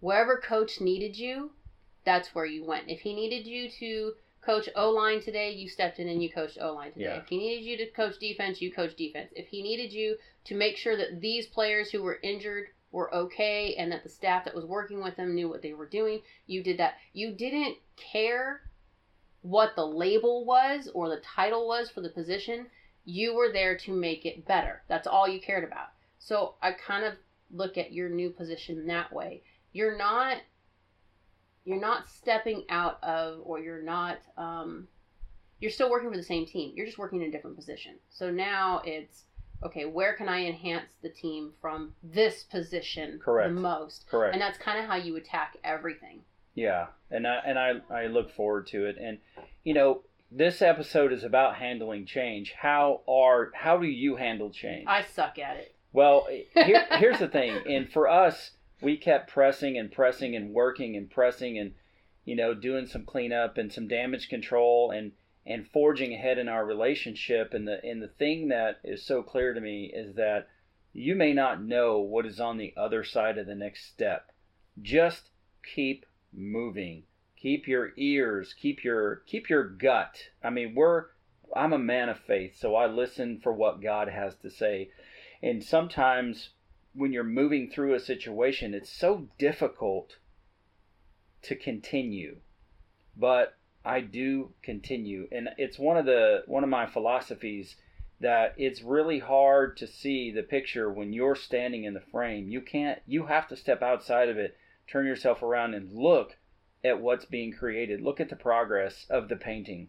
wherever 0.00 0.36
coach 0.36 0.80
needed 0.80 1.16
you, 1.16 1.52
that's 2.04 2.34
where 2.34 2.44
you 2.44 2.64
went. 2.64 2.88
If 2.88 3.00
he 3.00 3.14
needed 3.14 3.46
you 3.46 3.70
to 3.78 4.14
coach 4.44 4.68
O 4.74 4.90
line 4.90 5.20
today, 5.20 5.52
you 5.52 5.68
stepped 5.68 5.98
in 5.98 6.08
and 6.08 6.22
you 6.22 6.30
coached 6.30 6.58
O 6.60 6.72
line 6.72 6.92
today. 6.92 7.04
Yeah. 7.04 7.16
If 7.16 7.28
he 7.28 7.38
needed 7.38 7.64
you 7.64 7.76
to 7.78 7.90
coach 7.92 8.18
defense, 8.18 8.60
you 8.60 8.72
coached 8.72 8.98
defense. 8.98 9.32
If 9.34 9.48
he 9.48 9.62
needed 9.62 9.92
you 9.92 10.16
to 10.44 10.54
make 10.54 10.76
sure 10.76 10.96
that 10.96 11.20
these 11.20 11.46
players 11.46 11.90
who 11.90 12.02
were 12.02 12.18
injured 12.22 12.66
were 12.90 13.14
okay 13.14 13.74
and 13.76 13.90
that 13.90 14.02
the 14.02 14.08
staff 14.08 14.44
that 14.44 14.54
was 14.54 14.66
working 14.66 15.02
with 15.02 15.16
them 15.16 15.34
knew 15.34 15.48
what 15.48 15.62
they 15.62 15.72
were 15.72 15.88
doing, 15.88 16.20
you 16.46 16.62
did 16.62 16.78
that. 16.78 16.94
You 17.12 17.32
didn't 17.32 17.76
care 17.96 18.62
what 19.42 19.74
the 19.76 19.86
label 19.86 20.44
was 20.44 20.88
or 20.92 21.08
the 21.08 21.20
title 21.20 21.66
was 21.66 21.90
for 21.90 22.00
the 22.00 22.10
position. 22.10 22.66
You 23.04 23.34
were 23.34 23.52
there 23.52 23.76
to 23.78 23.92
make 23.92 24.26
it 24.26 24.46
better. 24.46 24.82
That's 24.88 25.06
all 25.06 25.28
you 25.28 25.40
cared 25.40 25.64
about. 25.64 25.88
So 26.18 26.54
I 26.62 26.72
kind 26.72 27.04
of 27.04 27.14
look 27.50 27.78
at 27.78 27.92
your 27.92 28.08
new 28.08 28.30
position 28.30 28.86
that 28.86 29.12
way. 29.12 29.42
You're 29.72 29.96
not 29.96 30.36
you're 31.64 31.80
not 31.80 32.08
stepping 32.08 32.64
out 32.68 33.02
of 33.02 33.40
or 33.44 33.60
you're 33.60 33.82
not 33.82 34.18
um, 34.36 34.88
you're 35.60 35.70
still 35.70 35.90
working 35.90 36.10
for 36.10 36.16
the 36.16 36.22
same 36.22 36.44
team. 36.44 36.72
You're 36.74 36.86
just 36.86 36.98
working 36.98 37.22
in 37.22 37.28
a 37.28 37.30
different 37.30 37.56
position. 37.56 37.94
So 38.10 38.30
now 38.30 38.82
it's 38.84 39.24
okay, 39.64 39.84
where 39.84 40.14
can 40.14 40.28
I 40.28 40.44
enhance 40.44 40.90
the 41.02 41.08
team 41.08 41.52
from 41.60 41.92
this 42.02 42.42
position 42.42 43.20
Correct. 43.22 43.54
the 43.54 43.60
most? 43.60 44.08
Correct. 44.08 44.34
And 44.34 44.42
that's 44.42 44.58
kind 44.58 44.80
of 44.80 44.86
how 44.86 44.96
you 44.96 45.16
attack 45.16 45.56
everything. 45.62 46.22
Yeah, 46.54 46.88
and 47.10 47.26
I 47.26 47.40
and 47.46 47.58
I 47.58 47.72
I 47.90 48.06
look 48.08 48.34
forward 48.34 48.66
to 48.68 48.86
it. 48.86 48.96
And 49.00 49.18
you 49.64 49.72
know, 49.72 50.02
this 50.30 50.60
episode 50.62 51.12
is 51.12 51.24
about 51.24 51.56
handling 51.56 52.06
change. 52.06 52.54
How 52.58 53.02
are 53.08 53.52
how 53.54 53.78
do 53.78 53.86
you 53.86 54.16
handle 54.16 54.50
change? 54.50 54.86
I 54.86 55.04
suck 55.14 55.38
at 55.38 55.56
it. 55.56 55.74
Well, 55.92 56.26
here, 56.54 56.86
here's 56.98 57.20
the 57.20 57.28
thing, 57.28 57.56
and 57.66 57.90
for 57.90 58.08
us, 58.08 58.50
we 58.82 58.96
kept 58.96 59.30
pressing 59.30 59.78
and 59.78 59.90
pressing 59.90 60.34
and 60.34 60.52
working 60.52 60.96
and 60.96 61.10
pressing 61.10 61.58
and 61.58 61.74
you 62.24 62.36
know 62.36 62.54
doing 62.54 62.86
some 62.86 63.04
cleanup 63.04 63.56
and 63.56 63.72
some 63.72 63.88
damage 63.88 64.28
control 64.28 64.90
and 64.90 65.12
and 65.44 65.68
forging 65.68 66.14
ahead 66.14 66.38
in 66.38 66.48
our 66.48 66.64
relationship. 66.64 67.52
And 67.54 67.66
the 67.66 67.84
and 67.84 68.02
the 68.02 68.08
thing 68.08 68.48
that 68.48 68.80
is 68.84 69.04
so 69.04 69.22
clear 69.22 69.54
to 69.54 69.60
me 69.60 69.92
is 69.92 70.14
that 70.16 70.48
you 70.92 71.14
may 71.14 71.32
not 71.32 71.62
know 71.62 72.00
what 72.00 72.26
is 72.26 72.38
on 72.38 72.58
the 72.58 72.74
other 72.76 73.02
side 73.02 73.38
of 73.38 73.46
the 73.46 73.54
next 73.54 73.86
step. 73.86 74.30
Just 74.80 75.30
keep 75.74 76.06
moving. 76.32 77.04
Keep 77.36 77.66
your 77.66 77.92
ears, 77.96 78.54
keep 78.54 78.84
your 78.84 79.16
keep 79.26 79.48
your 79.48 79.64
gut. 79.64 80.16
I 80.42 80.50
mean, 80.50 80.74
we're 80.74 81.06
I'm 81.54 81.72
a 81.72 81.78
man 81.78 82.08
of 82.08 82.18
faith, 82.18 82.56
so 82.58 82.76
I 82.76 82.86
listen 82.86 83.40
for 83.42 83.52
what 83.52 83.82
God 83.82 84.08
has 84.08 84.36
to 84.36 84.50
say. 84.50 84.90
And 85.42 85.62
sometimes 85.62 86.50
when 86.94 87.12
you're 87.12 87.24
moving 87.24 87.70
through 87.70 87.94
a 87.94 88.00
situation, 88.00 88.74
it's 88.74 88.92
so 88.92 89.28
difficult 89.38 90.16
to 91.42 91.56
continue. 91.56 92.36
But 93.16 93.56
I 93.84 94.00
do 94.00 94.52
continue. 94.62 95.28
And 95.32 95.50
it's 95.58 95.78
one 95.78 95.96
of 95.96 96.06
the 96.06 96.44
one 96.46 96.62
of 96.62 96.70
my 96.70 96.86
philosophies 96.86 97.76
that 98.20 98.54
it's 98.56 98.82
really 98.82 99.18
hard 99.18 99.76
to 99.78 99.86
see 99.86 100.30
the 100.30 100.42
picture 100.42 100.90
when 100.92 101.12
you're 101.12 101.34
standing 101.34 101.84
in 101.84 101.94
the 101.94 102.00
frame. 102.00 102.48
You 102.48 102.60
can't 102.60 103.00
you 103.06 103.26
have 103.26 103.48
to 103.48 103.56
step 103.56 103.82
outside 103.82 104.28
of 104.28 104.38
it, 104.38 104.56
turn 104.86 105.06
yourself 105.06 105.42
around 105.42 105.74
and 105.74 105.92
look 105.92 106.36
at 106.84 107.00
what's 107.00 107.24
being 107.24 107.52
created. 107.52 108.00
Look 108.00 108.20
at 108.20 108.28
the 108.28 108.36
progress 108.36 109.06
of 109.10 109.28
the 109.28 109.36
painting. 109.36 109.88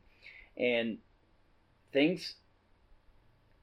And 0.57 0.99
things 1.91 2.35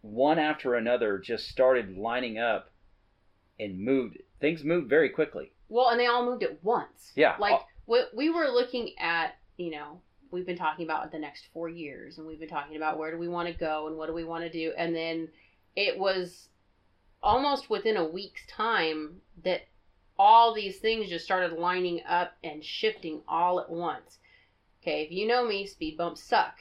one 0.03 0.39
after 0.39 0.75
another 0.75 1.19
just 1.19 1.49
started 1.49 1.97
lining 1.97 2.39
up 2.39 2.70
and 3.61 3.79
moved. 3.79 4.19
Things 4.41 4.65
moved 4.65 4.89
very 4.89 5.11
quickly. 5.11 5.53
Well, 5.69 5.91
and 5.91 6.01
they 6.01 6.07
all 6.07 6.25
moved 6.25 6.43
at 6.43 6.63
once. 6.65 7.13
Yeah. 7.15 7.37
Like 7.39 7.61
we, 7.87 8.03
we 8.15 8.31
were 8.31 8.49
looking 8.49 8.99
at, 8.99 9.37
you 9.57 9.71
know, 9.71 10.01
we've 10.31 10.47
been 10.47 10.57
talking 10.57 10.85
about 10.85 11.13
the 11.13 11.19
next 11.19 11.49
four 11.53 11.69
years, 11.69 12.19
and 12.19 12.27
we've 12.27 12.41
been 12.41 12.49
talking 12.49 12.77
about 12.77 12.99
where 12.99 13.11
do 13.11 13.19
we 13.19 13.29
want 13.29 13.49
to 13.49 13.55
go 13.55 13.87
and 13.87 13.97
what 13.97 14.07
do 14.07 14.13
we 14.15 14.25
want 14.25 14.45
to 14.45 14.51
do, 14.51 14.73
and 14.77 14.95
then 14.95 15.29
it 15.77 15.99
was 15.99 16.49
almost 17.23 17.69
within 17.69 17.97
a 17.97 18.05
week's 18.05 18.47
time 18.47 19.21
that 19.45 19.63
all 20.19 20.55
these 20.55 20.79
things 20.79 21.09
just 21.09 21.25
started 21.25 21.59
lining 21.59 22.01
up 22.09 22.33
and 22.43 22.65
shifting 22.65 23.21
all 23.29 23.61
at 23.61 23.71
once. 23.71 24.19
Okay, 24.83 25.03
if 25.03 25.13
you 25.13 25.27
know 25.27 25.47
me, 25.47 25.67
speed 25.67 25.97
bumps 25.97 26.23
suck. 26.23 26.57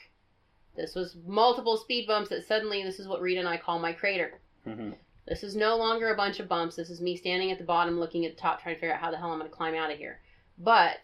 This 0.76 0.96
was 0.96 1.16
multiple 1.26 1.78
speed 1.78 2.08
bumps 2.08 2.30
that 2.30 2.48
suddenly 2.48 2.84
this 2.84 3.00
is 3.00 3.08
what 3.08 3.22
Rita 3.22 3.40
and 3.40 3.50
I 3.50 3.58
call 3.58 3.80
my 3.80 3.94
crater. 3.94 4.40
Mhm. 4.66 4.96
This 5.30 5.44
is 5.44 5.56
no 5.56 5.78
longer 5.78 6.10
a 6.10 6.18
bunch 6.18 6.40
of 6.40 6.48
bumps. 6.48 6.76
This 6.76 6.90
is 6.90 7.02
me 7.02 7.16
standing 7.16 7.52
at 7.52 7.60
the 7.60 7.64
bottom 7.64 8.00
looking 8.00 8.26
at 8.26 8.36
the 8.36 8.42
top 8.42 8.64
trying 8.64 8.74
to 8.74 8.82
figure 8.82 8.96
out 8.96 9.00
how 9.00 9.12
the 9.12 9.18
hell 9.18 9.32
I'm 9.32 9.38
going 9.38 9.50
to 9.50 9.56
climb 9.56 9.76
out 9.76 9.92
of 9.92 9.98
here. 10.00 10.20
But 10.58 11.02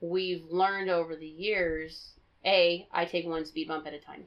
we've 0.00 0.44
learned 0.50 0.90
over 0.90 1.16
the 1.16 1.26
years 1.26 2.12
A, 2.44 2.86
I 2.92 3.06
take 3.06 3.26
one 3.26 3.46
speed 3.46 3.68
bump 3.68 3.86
at 3.86 3.94
a 3.94 3.98
time. 3.98 4.26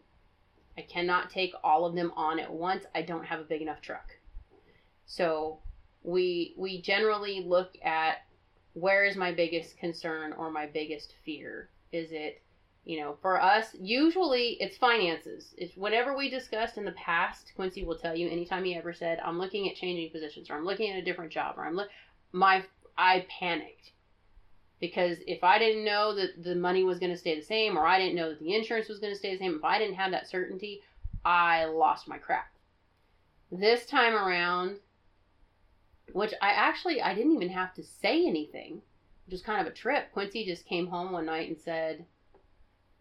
I 0.76 0.82
cannot 0.82 1.30
take 1.30 1.54
all 1.64 1.86
of 1.86 1.94
them 1.94 2.12
on 2.16 2.40
at 2.40 2.52
once. 2.52 2.86
I 2.96 3.04
don't 3.04 3.26
have 3.26 3.40
a 3.40 3.44
big 3.44 3.62
enough 3.62 3.82
truck. 3.82 4.18
So 5.06 5.60
we 6.02 6.56
we 6.58 6.82
generally 6.82 7.42
look 7.42 7.78
at 7.84 8.26
where 8.74 9.06
is 9.06 9.16
my 9.16 9.32
biggest 9.32 9.78
concern 9.78 10.34
or 10.34 10.50
my 10.50 10.66
biggest 10.66 11.14
fear? 11.24 11.70
Is 11.92 12.12
it 12.12 12.42
you 12.88 13.02
know, 13.02 13.18
for 13.22 13.42
us, 13.42 13.76
usually 13.78 14.52
it's 14.62 14.78
finances. 14.78 15.54
It's 15.58 15.76
whenever 15.76 16.16
we 16.16 16.30
discussed 16.30 16.78
in 16.78 16.86
the 16.86 16.94
past, 16.94 17.52
Quincy 17.54 17.84
will 17.84 17.98
tell 17.98 18.16
you 18.16 18.30
anytime 18.30 18.64
he 18.64 18.76
ever 18.76 18.94
said, 18.94 19.20
I'm 19.26 19.38
looking 19.38 19.68
at 19.70 19.76
changing 19.76 20.10
positions 20.10 20.50
or 20.50 20.56
I'm 20.56 20.64
looking 20.64 20.90
at 20.90 20.98
a 20.98 21.04
different 21.04 21.34
job 21.34 21.56
or 21.58 21.66
I'm 21.66 21.76
look 21.76 21.90
my 22.32 22.64
I 22.98 23.26
panicked. 23.30 23.92
Because 24.80 25.18
if 25.28 25.44
I 25.44 25.60
didn't 25.60 25.84
know 25.84 26.16
that 26.16 26.42
the 26.42 26.56
money 26.56 26.86
was 26.86 26.98
going 26.98 27.12
to 27.12 27.18
stay 27.18 27.36
the 27.36 27.46
same 27.46 27.78
or 27.78 27.86
I 27.86 28.00
didn't 28.00 28.16
know 28.16 28.30
that 28.30 28.40
the 28.40 28.56
insurance 28.56 28.88
was 28.88 29.00
going 29.00 29.12
to 29.12 29.20
stay 29.20 29.34
the 29.34 29.40
same, 29.40 29.56
if 29.56 29.66
I 29.66 29.80
didn't 29.80 29.96
have 29.96 30.12
that 30.12 30.30
certainty, 30.30 30.82
I 31.26 31.66
lost 31.66 32.08
my 32.08 32.18
crap. 32.18 32.54
This 33.52 33.86
time 33.86 34.14
around, 34.14 34.78
which 36.14 36.34
I 36.42 36.52
actually 36.52 37.02
I 37.02 37.14
didn't 37.14 37.34
even 37.34 37.50
have 37.50 37.74
to 37.74 37.84
say 37.84 38.26
anything, 38.26 38.82
which 39.26 39.34
was 39.34 39.42
kind 39.42 39.60
of 39.60 39.68
a 39.68 39.76
trip. 39.76 40.14
Quincy 40.14 40.46
just 40.46 40.66
came 40.66 40.88
home 40.88 41.12
one 41.12 41.26
night 41.26 41.50
and 41.50 41.60
said, 41.60 42.06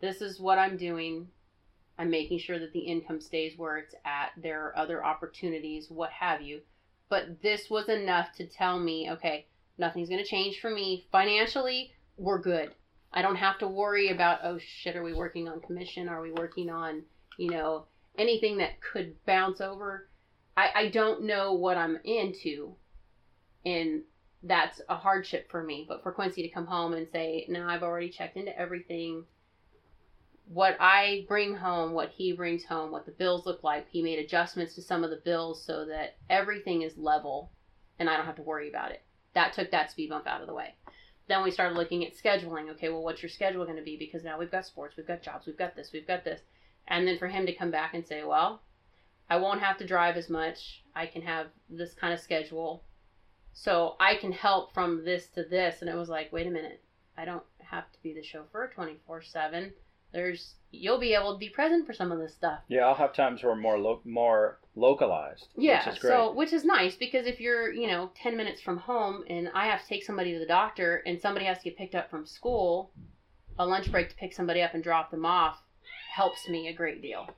this 0.01 0.20
is 0.22 0.40
what 0.40 0.59
I'm 0.59 0.76
doing. 0.76 1.28
I'm 1.99 2.11
making 2.11 2.38
sure 2.38 2.59
that 2.59 2.72
the 2.72 2.80
income 2.80 3.20
stays 3.20 3.57
where 3.57 3.78
it's 3.78 3.94
at. 4.05 4.30
There 4.36 4.62
are 4.66 4.78
other 4.78 5.05
opportunities, 5.05 5.90
what 5.90 6.11
have 6.11 6.42
you. 6.42 6.61
But 7.09 7.42
this 7.42 7.70
was 7.70 7.88
enough 7.88 8.32
to 8.36 8.47
tell 8.47 8.78
me, 8.78 9.11
okay, 9.12 9.47
nothing's 9.78 10.09
going 10.09 10.22
to 10.22 10.28
change 10.28 10.61
for 10.61 10.70
me. 10.70 11.07
Financially, 11.12 11.92
we're 12.16 12.40
good. 12.40 12.74
I 13.12 13.22
don't 13.22 13.36
have 13.36 13.59
to 13.61 13.68
worry 13.68 14.09
about, 14.11 14.40
oh 14.44 14.59
shit, 14.59 14.97
are 14.97 15.03
we 15.05 15.14
working 15.14 15.49
on 15.49 15.61
commission? 15.61 16.09
Are 16.09 16.20
we 16.20 16.32
working 16.32 16.68
on, 16.70 17.03
you 17.38 17.51
know, 17.51 17.86
anything 18.18 18.59
that 18.59 18.80
could 18.80 19.14
bounce 19.24 19.61
over? 19.61 20.09
I, 20.57 20.70
I 20.74 20.88
don't 20.88 21.24
know 21.24 21.55
what 21.55 21.76
I'm 21.78 21.99
into. 22.05 22.74
and 23.64 24.03
that's 24.42 24.80
a 24.88 24.97
hardship 24.97 25.51
for 25.51 25.62
me. 25.62 25.84
But 25.88 26.03
for 26.03 26.12
Quincy 26.12 26.42
to 26.42 26.49
come 26.49 26.66
home 26.66 26.92
and 26.94 27.09
say, 27.11 27.47
"No, 27.49 27.66
I've 27.66 27.82
already 27.82 28.11
checked 28.11 28.36
into 28.36 28.57
everything. 28.59 29.24
What 30.47 30.76
I 30.80 31.24
bring 31.28 31.57
home, 31.57 31.92
what 31.92 32.11
he 32.11 32.32
brings 32.32 32.64
home, 32.64 32.90
what 32.92 33.05
the 33.05 33.12
bills 33.12 33.47
look 33.47 33.64
like. 33.64 33.88
He 33.88 34.03
made 34.03 34.18
adjustments 34.18 34.74
to 34.74 34.82
some 34.82 35.03
of 35.03 35.11
the 35.11 35.22
bills 35.24 35.64
so 35.64 35.84
that 35.86 36.16
everything 36.30 36.82
is 36.82 36.97
level, 36.97 37.51
and 37.99 38.09
I 38.09 38.16
don't 38.16 38.26
have 38.26 38.36
to 38.36 38.42
worry 38.42 38.68
about 38.68 38.92
it. 38.92 39.03
That 39.34 39.53
took 39.53 39.70
that 39.72 39.90
speed 39.90 40.11
bump 40.11 40.26
out 40.26 40.40
of 40.40 40.47
the 40.47 40.55
way." 40.55 40.74
Then 41.28 41.42
we 41.42 41.51
started 41.51 41.76
looking 41.76 42.07
at 42.07 42.14
scheduling. 42.14 42.70
Okay, 42.70 42.88
well, 42.88 43.03
what's 43.03 43.22
your 43.22 43.30
schedule 43.30 43.64
going 43.64 43.76
to 43.76 43.82
be? 43.82 43.97
Because 43.97 44.22
now 44.22 44.38
we've 44.38 44.51
got 44.51 44.64
sports, 44.64 44.97
we've 44.97 45.07
got 45.07 45.22
jobs, 45.22 45.47
we've 45.47 45.59
got 45.59 45.74
this, 45.74 45.92
we've 45.92 46.07
got 46.07 46.24
this. 46.24 46.40
And 46.86 47.07
then 47.07 47.18
for 47.18 47.26
him 47.26 47.47
to 47.47 47.55
come 47.55 47.72
back 47.72 47.94
and 47.94 48.07
say, 48.07 48.22
well, 48.22 48.62
I 49.28 49.38
won't 49.38 49.61
have 49.61 49.76
to 49.78 49.86
drive 49.86 50.16
as 50.16 50.30
much. 50.30 50.84
I 50.94 51.07
can 51.07 51.22
have 51.22 51.49
this 51.68 51.94
kind 51.94 52.14
of 52.14 52.20
schedule. 52.20 52.84
So 53.53 53.97
I 53.99 54.14
can 54.16 54.30
help 54.30 54.72
from 54.72 55.05
this 55.05 55.26
to 55.30 55.42
this. 55.42 55.80
And 55.80 55.90
it 55.90 55.97
was 55.97 56.09
like, 56.09 56.32
wait 56.32 56.47
a 56.47 56.51
minute. 56.51 56.82
I 57.16 57.24
don't 57.24 57.42
have 57.59 57.90
to 57.90 58.03
be 58.03 58.12
the 58.12 58.22
chauffeur 58.22 58.70
24 58.72 59.22
7. 59.22 59.72
There's, 60.12 60.54
you'll 60.70 61.00
be 61.00 61.14
able 61.14 61.32
to 61.34 61.38
be 61.38 61.48
present 61.48 61.86
for 61.86 61.92
some 61.92 62.12
of 62.12 62.18
this 62.18 62.34
stuff. 62.34 62.61
Yeah, 62.68 62.86
I'll 62.86 62.94
have 62.94 63.14
times 63.14 63.42
where 63.42 63.52
I'm 63.52 63.61
more 63.61 63.78
lo- 63.78 64.00
more 64.04 64.59
localized. 64.74 65.48
Yeah, 65.57 65.86
which 65.86 65.94
is 65.94 66.00
great. 66.00 66.11
so 66.11 66.32
which 66.32 66.52
is 66.52 66.64
nice 66.64 66.94
because 66.96 67.26
if 67.26 67.40
you're, 67.40 67.72
you 67.72 67.86
know, 67.86 68.11
10 68.22 68.36
minutes 68.36 68.61
from 68.61 68.78
home 68.78 69.24
and 69.28 69.50
I 69.54 69.66
have 69.66 69.82
to 69.82 69.88
take 69.88 70.04
somebody 70.04 70.32
to 70.32 70.38
the 70.38 70.46
doctor 70.46 71.02
and 71.07 71.20
somebody 71.20 71.46
has 71.46 71.59
to 71.59 71.64
get 71.64 71.76
picked 71.76 71.94
up 71.94 72.11
from 72.11 72.26
school, 72.26 72.90
a 73.59 73.66
lunch 73.66 73.90
break 73.90 74.09
to 74.11 74.16
pick 74.16 74.32
somebody 74.32 74.62
up 74.62 74.74
and 74.74 74.82
drop 74.82 75.11
them 75.11 75.26
off 75.26 75.59
helps 76.14 76.48
me 76.48 76.68
a 76.68 76.72
great 76.72 77.02
deal. 77.02 77.28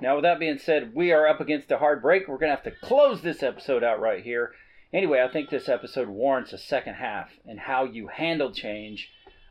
Now, 0.00 0.16
with 0.16 0.24
that 0.24 0.40
being 0.40 0.58
said, 0.58 0.92
we 0.94 1.12
are 1.12 1.26
up 1.28 1.40
against 1.40 1.70
a 1.70 1.78
hard 1.78 2.02
break. 2.02 2.26
We're 2.26 2.38
going 2.38 2.50
to 2.50 2.56
have 2.56 2.64
to 2.64 2.86
close 2.86 3.22
this 3.22 3.42
episode 3.44 3.84
out 3.84 4.00
right 4.00 4.24
here. 4.24 4.50
Anyway, 4.92 5.20
I 5.20 5.32
think 5.32 5.50
this 5.50 5.68
episode 5.68 6.08
warrants 6.08 6.52
a 6.52 6.58
second 6.58 6.94
half 6.94 7.28
and 7.46 7.60
how 7.60 7.84
you 7.84 8.08
handle 8.08 8.52
change. 8.52 9.08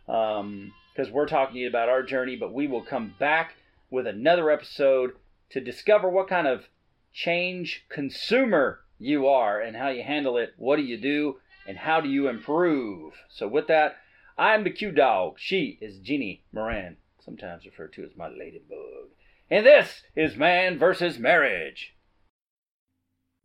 Um, 0.08 0.74
Because 0.94 1.12
we're 1.12 1.28
talking 1.28 1.56
to 1.56 1.60
you 1.60 1.68
about 1.68 1.90
our 1.90 2.04
journey, 2.04 2.36
but 2.36 2.54
we 2.54 2.68
will 2.68 2.84
come 2.84 3.16
back 3.20 3.56
with 3.90 4.06
another 4.06 4.52
episode 4.52 5.14
to 5.50 5.60
discover 5.60 6.10
what 6.10 6.28
kind 6.28 6.48
of 6.48 6.66
change 7.12 7.86
consumer 7.90 8.82
you 9.00 9.28
are 9.28 9.60
and 9.60 9.76
how 9.76 9.90
you 9.90 10.04
handle 10.04 10.38
it. 10.38 10.54
What 10.58 10.78
do 10.78 10.84
you 10.84 10.98
do 10.98 11.38
and 11.68 11.78
how 11.78 12.02
do 12.02 12.10
you 12.10 12.28
improve? 12.28 13.14
So, 13.30 13.48
with 13.48 13.68
that, 13.68 13.98
I'm 14.38 14.64
the 14.64 14.72
Q 14.72 14.92
Dog. 14.92 15.36
She 15.38 15.78
is 15.82 16.00
Jeannie 16.00 16.44
Moran, 16.52 16.98
sometimes 17.24 17.66
referred 17.66 17.94
to 17.94 18.04
as 18.04 18.16
my 18.18 18.30
ladybug. 18.30 19.10
And 19.50 19.66
this 19.66 20.04
is 20.16 20.36
Man 20.36 20.80
versus 20.80 21.20
Marriage. 21.20 21.96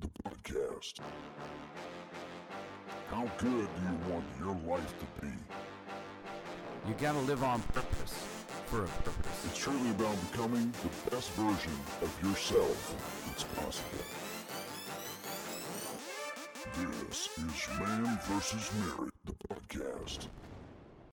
The 0.01 0.09
podcast. 0.25 1.01
How 3.11 3.31
good 3.39 3.69
do 3.75 3.83
you 3.83 4.13
want 4.13 4.25
your 4.39 4.57
life 4.67 4.95
to 4.99 5.21
be? 5.21 5.33
You 6.89 6.95
gotta 6.99 7.19
live 7.21 7.43
on 7.45 7.61
purpose. 7.75 8.15
For 8.69 8.85
a 8.85 8.89
purpose. 8.89 9.45
It's 9.45 9.59
truly 9.59 9.91
about 9.91 10.17
becoming 10.31 10.73
the 10.83 11.11
best 11.11 11.31
version 11.33 11.73
of 12.01 12.11
yourself 12.25 12.97
that's 13.27 13.45
possible. 13.45 14.05
This 17.11 17.29
is 17.37 17.79
Man 17.79 18.19
vs. 18.23 18.71
Marriage, 18.81 19.13
the 19.27 19.35
podcast. 19.51 20.29